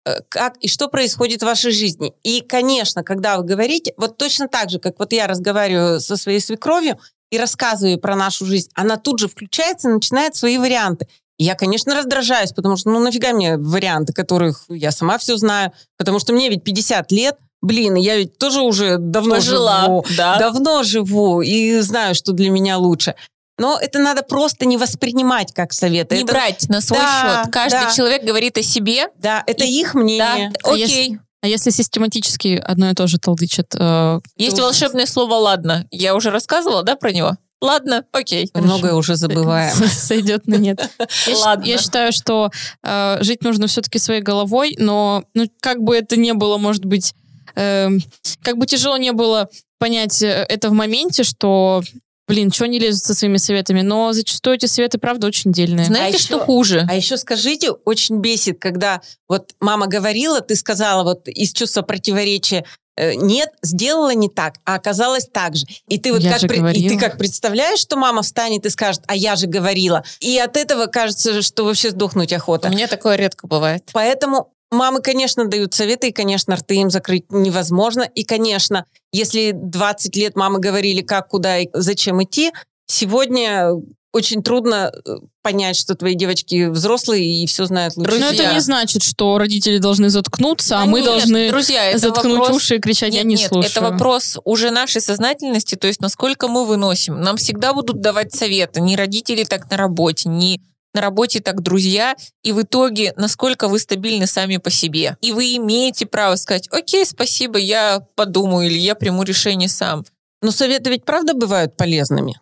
э, 0.07 0.21
как 0.31 0.57
и 0.63 0.69
что 0.69 0.89
происходит 0.89 1.43
в 1.43 1.45
вашей 1.45 1.73
жизни. 1.73 2.15
И, 2.23 2.41
конечно, 2.41 3.03
когда 3.03 3.37
вы 3.37 3.45
говорите, 3.45 3.93
вот 3.99 4.17
точно 4.17 4.49
так 4.49 4.71
же, 4.71 4.79
как 4.79 4.99
вот 4.99 5.13
я 5.13 5.27
разговариваю 5.27 6.01
со 6.01 6.17
своей 6.17 6.41
свекровью 6.41 6.99
и 7.31 7.39
рассказываю 7.39 7.99
про 7.99 8.15
нашу 8.17 8.47
жизнь, 8.47 8.71
она 8.75 8.97
тут 8.97 9.19
же 9.19 9.29
включается 9.29 9.89
и 9.89 9.93
начинает 9.93 10.35
свои 10.37 10.59
варианты. 10.59 11.09
И 11.39 11.45
я, 11.45 11.55
конечно, 11.55 11.95
раздражаюсь, 11.95 12.53
потому 12.53 12.77
что, 12.77 12.91
ну, 12.91 12.99
нафига 13.01 13.33
мне 13.33 13.57
варианты, 13.59 14.13
которых 14.13 14.65
я 14.69 14.91
сама 14.91 15.19
все 15.19 15.37
знаю, 15.37 15.73
потому 15.99 16.19
что 16.19 16.33
мне 16.33 16.49
ведь 16.49 16.65
50 16.65 17.13
лет, 17.13 17.37
блин, 17.61 17.95
я 17.97 18.17
ведь 18.17 18.39
тоже 18.39 18.61
уже 18.63 18.97
давно 18.99 19.35
Пожила, 19.37 19.83
живу, 19.85 20.05
да. 20.17 20.39
давно 20.39 20.83
живу 20.83 21.43
и 21.43 21.81
знаю, 21.81 22.15
что 22.15 22.33
для 22.33 22.49
меня 22.51 22.79
лучше. 22.79 23.15
Но 23.59 23.79
это 23.81 23.99
надо 23.99 24.23
просто 24.23 24.67
не 24.67 24.77
воспринимать 24.77 25.53
как 25.55 25.73
совет. 25.73 26.11
Не 26.11 26.19
это, 26.19 26.27
брать 26.27 26.69
на 26.69 26.81
свой 26.83 26.99
Да, 27.01 27.43
счет. 27.45 27.53
Каждый 27.53 27.85
да. 27.85 27.91
человек 27.93 28.23
говорит 28.23 28.59
о 28.59 28.63
себе. 28.63 29.09
Да, 29.17 29.43
это 29.47 29.65
И- 29.65 29.69
их 29.71 29.95
мнение. 29.95 30.53
Да, 30.63 30.71
окей. 30.71 30.81
если- 30.87 31.21
А 31.47 31.49
если 31.49 31.71
систематически 31.71 32.61
одно 32.61 32.91
и 32.91 32.95
то 32.95 33.07
же 33.07 33.19
толдычат? 33.19 33.73
э, 33.79 34.19
Есть 34.37 34.57
то- 34.57 34.63
волшебное 34.63 35.07
слово 35.07 35.35
«ладно». 35.35 35.87
Я 35.93 36.17
уже 36.17 36.31
рассказывала, 36.31 36.83
да, 36.83 36.97
про 36.97 37.13
него? 37.13 37.37
Ладно, 37.61 38.05
окей. 38.11 38.51
Мы 38.53 38.63
Многое 38.63 38.95
уже 38.95 39.15
забываем. 39.15 39.77
Сойдет 39.89 40.49
на 40.49 40.57
нет. 40.57 40.91
Я 41.29 41.37
Ладно. 41.39 41.65
Я 41.65 41.79
считаю, 41.79 42.11
что 42.11 42.51
э, 42.83 43.19
жить 43.21 43.45
нужно 43.45 43.69
все-таки 43.69 44.01
своей 44.01 44.23
головой, 44.23 44.75
но 44.81 45.23
ну, 45.35 45.47
как 45.61 45.81
бы 45.85 45.97
это 45.97 46.17
не 46.17 46.35
было, 46.35 46.59
может 46.59 46.85
быть, 46.85 47.15
эм, 47.55 48.03
как 48.43 48.59
бы 48.59 48.67
тяжело 48.67 48.97
не 48.97 49.13
было 49.13 49.49
понять 49.79 50.21
э, 50.23 50.45
это 50.49 50.69
в 50.69 50.73
моменте, 50.73 51.23
что, 51.23 51.81
блин, 52.29 52.51
что 52.53 52.65
они 52.65 52.79
лезут 52.79 53.05
со 53.05 53.15
своими 53.15 53.37
советами, 53.37 53.83
но 53.83 54.13
зачастую 54.13 54.57
эти 54.57 54.67
советы, 54.67 54.99
правда, 54.99 55.27
очень 55.27 55.53
дельные. 55.53 55.87
Знаете, 55.87 56.17
А 56.17 56.21
что 56.21 56.37
еще- 56.37 56.45
хуже? 56.45 56.87
А 56.89 56.95
еще 56.95 57.17
скажите, 57.17 57.71
очень 57.71 58.19
бесит, 58.21 58.59
когда 58.61 59.01
вот 59.29 59.55
мама 59.61 59.87
говорила, 59.87 60.41
ты 60.41 60.57
сказала 60.57 61.03
вот 61.05 61.29
из 61.29 61.53
чувства 61.53 61.83
противоречия, 61.83 62.65
э, 62.99 63.15
нет, 63.15 63.51
сделала 63.63 64.15
не 64.15 64.29
так, 64.29 64.55
а 64.65 64.75
оказалось 64.77 65.27
так 65.31 65.55
же. 65.55 65.67
И 65.87 65.99
ты 65.99 66.13
вот 66.13 66.23
Я 66.23 66.33
как, 66.33 66.41
же 66.41 66.49
при- 66.49 66.73
и 66.79 66.89
ты 66.89 66.99
как 66.99 67.19
представляешь, 67.19 67.79
что 67.79 67.97
мама 67.97 68.23
встанет 68.23 68.65
и 68.67 68.71
скажет, 68.71 69.03
а 69.07 69.15
я 69.15 69.37
же 69.37 69.47
говорила. 69.47 70.03
И 70.21 70.39
от 70.39 70.57
этого 70.57 70.87
кажется, 70.87 71.43
что 71.43 71.65
вообще 71.65 71.91
сдохнуть 71.91 72.33
У 72.33 72.37
охота. 72.37 72.69
меня 72.71 72.87
такое 72.89 73.17
редко 73.17 73.47
бывает. 73.47 73.91
Поэтому 73.93 74.51
мамы, 74.71 75.01
конечно, 75.01 75.47
дают 75.47 75.75
советы, 75.75 76.09
и, 76.09 76.13
конечно, 76.13 76.57
рты 76.57 76.77
им 76.77 76.91
закрыть 76.91 77.31
невозможно. 77.31 78.03
И, 78.03 78.25
конечно, 78.25 78.85
если 79.13 79.53
20 79.55 80.17
лет 80.17 80.37
мамы 80.37 80.59
говорили, 80.59 81.03
как, 81.03 81.29
куда 81.29 81.59
и 81.59 81.69
зачем 81.73 82.23
идти, 82.23 82.53
сегодня 82.87 83.71
очень 84.13 84.43
трудно 84.43 84.91
э, 85.05 85.17
понять, 85.43 85.77
что 85.77 85.95
твои 85.95 86.15
девочки 86.15 86.69
взрослые 86.69 87.43
и 87.43 87.47
все 87.47 87.67
знают 87.67 87.97
лучше. 87.99 88.13
Но 88.13 88.29
Друзья. 88.29 88.45
это 88.45 88.55
не 88.55 88.61
значит, 88.61 89.03
что 89.03 89.37
родители 89.37 89.77
должны 89.77 90.09
заткнуться, 90.09 90.77
а 90.79 90.85
Да 90.85 90.87
мы 90.87 91.01
нет, 91.01 91.07
должны 91.07 91.51
друзья, 91.51 91.85
это 91.85 91.99
заткнуть 91.99 92.39
вопрос- 92.39 92.57
уши 92.57 92.77
и 92.77 92.79
кричать 92.79 93.13
«я 93.13 93.19
Нет, 93.21 93.27
не 93.27 93.35
нет, 93.35 93.49
слушаю». 93.49 93.71
это 93.71 93.83
вопрос 93.83 94.39
уже 94.45 94.71
нашей 94.71 95.03
сознательности, 95.03 95.75
то 95.75 95.87
есть 95.87 96.01
насколько 96.01 96.49
мы 96.49 96.65
выносим. 96.65 97.21
Нам 97.21 97.37
всегда 97.37 97.75
будут 97.75 98.01
давать 98.01 98.35
советы, 98.35 98.81
не 98.81 98.97
родители 98.97 99.45
так 99.45 99.71
на 99.71 99.77
работе, 99.77 100.31
не 100.31 100.63
на 100.97 101.03
работе 101.03 101.41
так 101.41 101.61
друзья, 101.61 102.17
и 102.43 102.53
в 102.53 102.63
итоге, 102.63 103.13
насколько 103.17 103.69
вы 103.69 103.79
стабильны 103.79 104.27
сами 104.27 104.57
по 104.57 104.71
себе. 104.71 105.17
И 105.21 105.33
вы 105.33 105.57
имеете 105.57 106.07
право 106.07 106.37
сказать, 106.37 106.69
окей, 106.73 107.05
спасибо, 107.05 107.59
я 107.59 108.01
подумаю, 108.17 108.67
или 108.67 108.79
я 108.79 108.95
приму 108.95 109.23
решение 109.23 109.69
сам. 109.69 110.05
Но 110.43 110.51
советы 110.51 110.91
ведь 110.91 111.05
правда 111.05 111.35
бывают 111.35 111.77
полезными. 111.77 112.41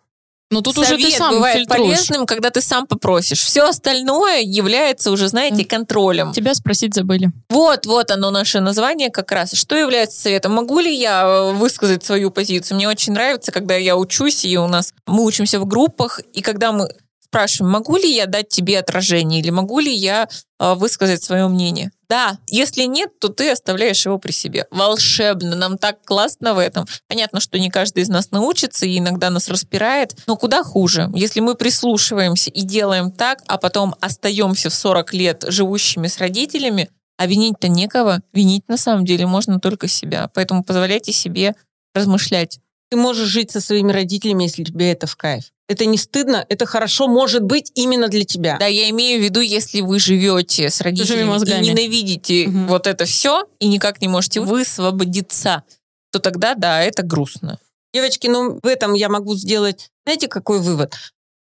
Но 0.51 0.61
тут 0.61 0.77
уже 0.77 0.95
ты 0.95 1.01
Совет 1.01 1.17
сам 1.17 1.33
бывает 1.33 1.57
фильтруешь. 1.57 1.97
полезным, 1.97 2.25
когда 2.25 2.49
ты 2.51 2.61
сам 2.61 2.85
попросишь. 2.85 3.41
Все 3.41 3.67
остальное 3.67 4.41
является 4.41 5.11
уже, 5.11 5.27
знаете, 5.27 5.65
контролем. 5.65 6.33
Тебя 6.33 6.53
спросить 6.53 6.93
забыли. 6.93 7.31
Вот, 7.49 7.85
вот 7.87 8.11
оно 8.11 8.29
наше 8.29 8.59
название 8.59 9.09
как 9.09 9.31
раз. 9.31 9.53
Что 9.53 9.75
является 9.75 10.21
советом? 10.21 10.53
Могу 10.53 10.79
ли 10.79 10.95
я 10.95 11.23
э, 11.23 11.53
высказать 11.53 12.05
свою 12.05 12.29
позицию? 12.29 12.77
Мне 12.77 12.87
очень 12.87 13.13
нравится, 13.13 13.51
когда 13.51 13.75
я 13.75 13.97
учусь, 13.97 14.45
и 14.45 14.55
у 14.57 14.67
нас 14.67 14.93
мы 15.07 15.23
учимся 15.25 15.59
в 15.59 15.65
группах, 15.65 16.21
и 16.31 16.41
когда 16.41 16.71
мы 16.71 16.89
спрашиваем, 17.35 17.73
могу 17.73 17.97
ли 17.97 18.15
я 18.15 18.27
дать 18.27 18.47
тебе 18.47 18.79
отражение, 18.79 19.41
или 19.41 19.49
могу 19.49 19.79
ли 19.79 19.93
я 19.93 20.29
э, 20.57 20.73
высказать 20.75 21.21
свое 21.21 21.49
мнение? 21.49 21.91
Да, 22.07 22.37
если 22.47 22.83
нет, 22.83 23.19
то 23.19 23.27
ты 23.27 23.51
оставляешь 23.51 24.05
его 24.05 24.17
при 24.19 24.31
себе. 24.31 24.67
Волшебно, 24.71 25.53
нам 25.57 25.77
так 25.77 26.01
классно 26.05 26.53
в 26.53 26.59
этом. 26.59 26.85
Понятно, 27.09 27.41
что 27.41 27.59
не 27.59 27.69
каждый 27.69 28.03
из 28.03 28.09
нас 28.09 28.31
научится, 28.31 28.85
и 28.85 28.99
иногда 28.99 29.29
нас 29.29 29.49
распирает, 29.49 30.15
но 30.27 30.37
куда 30.37 30.63
хуже, 30.63 31.11
если 31.13 31.41
мы 31.41 31.55
прислушиваемся 31.55 32.51
и 32.51 32.61
делаем 32.61 33.11
так, 33.11 33.39
а 33.47 33.57
потом 33.57 33.95
остаемся 33.99 34.69
в 34.69 34.73
40 34.73 35.13
лет 35.13 35.43
живущими 35.45 36.07
с 36.07 36.19
родителями, 36.19 36.89
а 37.17 37.27
винить-то 37.27 37.67
некого. 37.67 38.21
Винить 38.31 38.69
на 38.69 38.77
самом 38.77 39.03
деле 39.03 39.27
можно 39.27 39.59
только 39.59 39.89
себя. 39.89 40.29
Поэтому 40.33 40.63
позволяйте 40.63 41.11
себе 41.11 41.53
размышлять. 41.93 42.59
Ты 42.89 42.97
можешь 42.97 43.27
жить 43.27 43.51
со 43.51 43.61
своими 43.61 43.91
родителями, 43.91 44.43
если 44.43 44.63
тебе 44.63 44.91
это 44.91 45.07
в 45.07 45.15
кайф. 45.15 45.45
Это 45.67 45.85
не 45.85 45.97
стыдно, 45.97 46.45
это 46.47 46.67
хорошо, 46.67 47.07
может 47.07 47.43
быть, 47.43 47.71
именно 47.73 48.07
для 48.07 48.23
тебя. 48.23 48.57
Да, 48.59 48.67
я 48.67 48.89
имею 48.91 49.19
в 49.19 49.23
виду, 49.23 49.39
если 49.39 49.81
вы 49.81 49.99
живете 49.99 50.69
с 50.69 50.79
родителями 50.81 51.21
и 51.21 51.69
ненавидите 51.69 52.47
Мгм. 52.47 52.67
вот 52.67 52.85
это 52.85 53.05
все 53.05 53.45
и 53.59 53.67
никак 53.67 53.99
не 53.99 54.07
можете 54.07 54.41
высвободиться, 54.41 55.63
то 56.11 56.19
тогда, 56.19 56.53
да, 56.53 56.83
это 56.83 57.01
грустно. 57.01 57.57
Девочки, 57.93 58.27
ну 58.27 58.59
в 58.61 58.67
этом 58.67 58.93
я 58.93 59.09
могу 59.09 59.35
сделать, 59.35 59.89
знаете, 60.05 60.27
какой 60.27 60.59
вывод? 60.59 60.93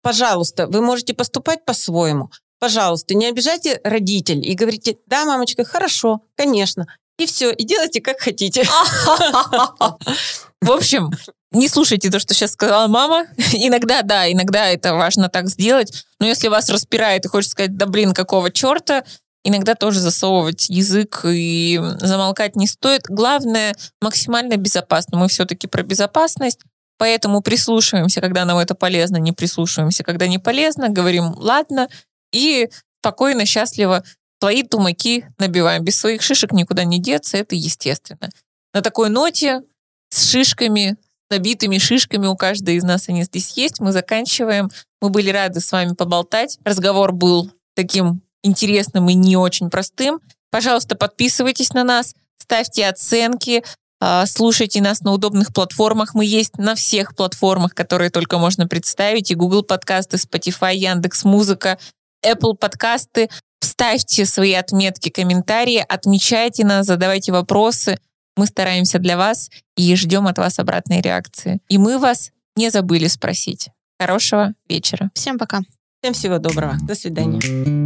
Пожалуйста, 0.03 0.66
вы 0.66 0.83
можете 0.83 1.14
поступать 1.14 1.64
по-своему. 1.64 2.31
Пожалуйста, 2.59 3.14
не 3.14 3.26
обижайте 3.26 3.81
родителей 3.85 4.42
и 4.42 4.55
говорите, 4.55 4.98
да, 5.07 5.24
мамочка, 5.24 5.64
хорошо, 5.64 6.20
конечно. 6.37 6.87
И 7.20 7.26
все, 7.26 7.52
и 7.52 7.64
делайте 7.64 8.00
как 8.00 8.18
хотите. 8.18 8.62
В 10.62 10.70
общем, 10.70 11.11
не 11.52 11.68
слушайте 11.68 12.11
то, 12.11 12.18
что 12.18 12.33
сейчас 12.33 12.52
сказала 12.52 12.87
мама. 12.87 13.26
Иногда, 13.52 14.00
да, 14.00 14.30
иногда 14.33 14.68
это 14.68 14.94
важно 14.94 15.28
так 15.28 15.48
сделать. 15.50 16.06
Но 16.18 16.26
если 16.26 16.48
вас 16.48 16.70
распирает 16.70 17.26
и 17.26 17.28
хочется 17.28 17.52
сказать, 17.52 17.76
да 17.76 17.85
блин, 17.85 18.14
какого 18.14 18.50
черта, 18.50 19.04
иногда 19.44 19.74
тоже 19.74 20.00
засовывать 20.00 20.70
язык 20.70 21.20
и 21.26 21.78
замолкать 22.00 22.56
не 22.56 22.66
стоит. 22.66 23.02
Главное, 23.06 23.76
максимально 24.00 24.56
безопасно. 24.56 25.18
Мы 25.18 25.28
все-таки 25.28 25.66
про 25.66 25.83
безопасность. 25.83 26.61
Поэтому 26.96 27.42
прислушиваемся, 27.42 28.22
когда 28.22 28.46
нам 28.46 28.56
это 28.56 28.74
полезно, 28.74 29.18
не 29.18 29.33
прислушиваемся, 29.33 30.04
когда 30.04 30.26
не 30.26 30.38
полезно, 30.38 30.88
говорим 30.88 31.35
«ладно», 31.37 31.88
и 32.33 32.70
спокойно, 33.00 33.44
счастливо 33.44 34.04
свои 34.40 34.62
тумаки 34.62 35.26
набиваем. 35.38 35.85
Без 35.85 35.98
своих 35.98 36.22
шишек 36.22 36.53
никуда 36.53 36.85
не 36.85 36.98
деться, 36.98 37.37
это 37.37 37.55
естественно. 37.55 38.31
На 38.72 38.81
такой 38.81 39.11
ноте 39.11 39.62
с 40.11 40.31
шишками, 40.31 40.96
набитыми 41.31 41.79
шишками, 41.79 42.26
у 42.26 42.37
каждой 42.37 42.76
из 42.76 42.83
нас 42.83 43.09
они 43.09 43.24
здесь 43.24 43.53
есть, 43.57 43.81
мы 43.81 43.92
заканчиваем. 43.92 44.70
Мы 45.03 45.11
были 45.11 45.31
рады 45.31 45.61
с 45.61 45.70
вами 45.70 45.94
поболтать. 45.94 46.59
Разговор 46.64 47.12
был 47.12 47.50
таким 47.74 48.22
интересным 48.42 49.09
и 49.11 49.14
не 49.14 49.37
очень 49.37 49.68
простым. 49.68 50.20
Пожалуйста, 50.50 50.96
подписывайтесь 50.96 51.72
на 51.74 51.85
нас, 51.85 52.14
ставьте 52.38 52.88
оценки, 52.88 53.62
а, 54.00 54.24
слушайте 54.24 54.81
нас 54.81 55.03
на 55.03 55.12
удобных 55.12 55.53
платформах. 55.53 56.14
Мы 56.14 56.24
есть 56.24 56.57
на 56.57 56.74
всех 56.74 57.14
платформах, 57.14 57.74
которые 57.74 58.11
только 58.11 58.38
можно 58.38 58.66
представить. 58.66 59.31
И 59.31 59.35
Google 59.35 59.62
подкасты, 59.62 60.16
Spotify, 60.16 60.74
Яндекс 60.74 61.24
Музыка, 61.24 61.79
Apple 62.24 62.55
подкасты. 62.55 63.29
Вставьте 63.60 64.24
свои 64.24 64.54
отметки, 64.54 65.10
комментарии, 65.10 65.84
отмечайте 65.86 66.64
нас, 66.64 66.86
задавайте 66.86 67.32
вопросы. 67.32 67.98
Мы 68.36 68.46
стараемся 68.46 68.98
для 68.98 69.16
вас 69.16 69.50
и 69.76 69.94
ждем 69.96 70.26
от 70.26 70.38
вас 70.38 70.58
обратной 70.58 71.00
реакции. 71.00 71.60
И 71.68 71.78
мы 71.78 71.98
вас 71.98 72.30
не 72.56 72.70
забыли 72.70 73.06
спросить. 73.08 73.68
Хорошего 73.98 74.54
вечера. 74.68 75.10
Всем 75.14 75.38
пока. 75.38 75.60
Всем 76.02 76.14
всего 76.14 76.38
доброго. 76.38 76.76
До 76.82 76.94
свидания. 76.94 77.79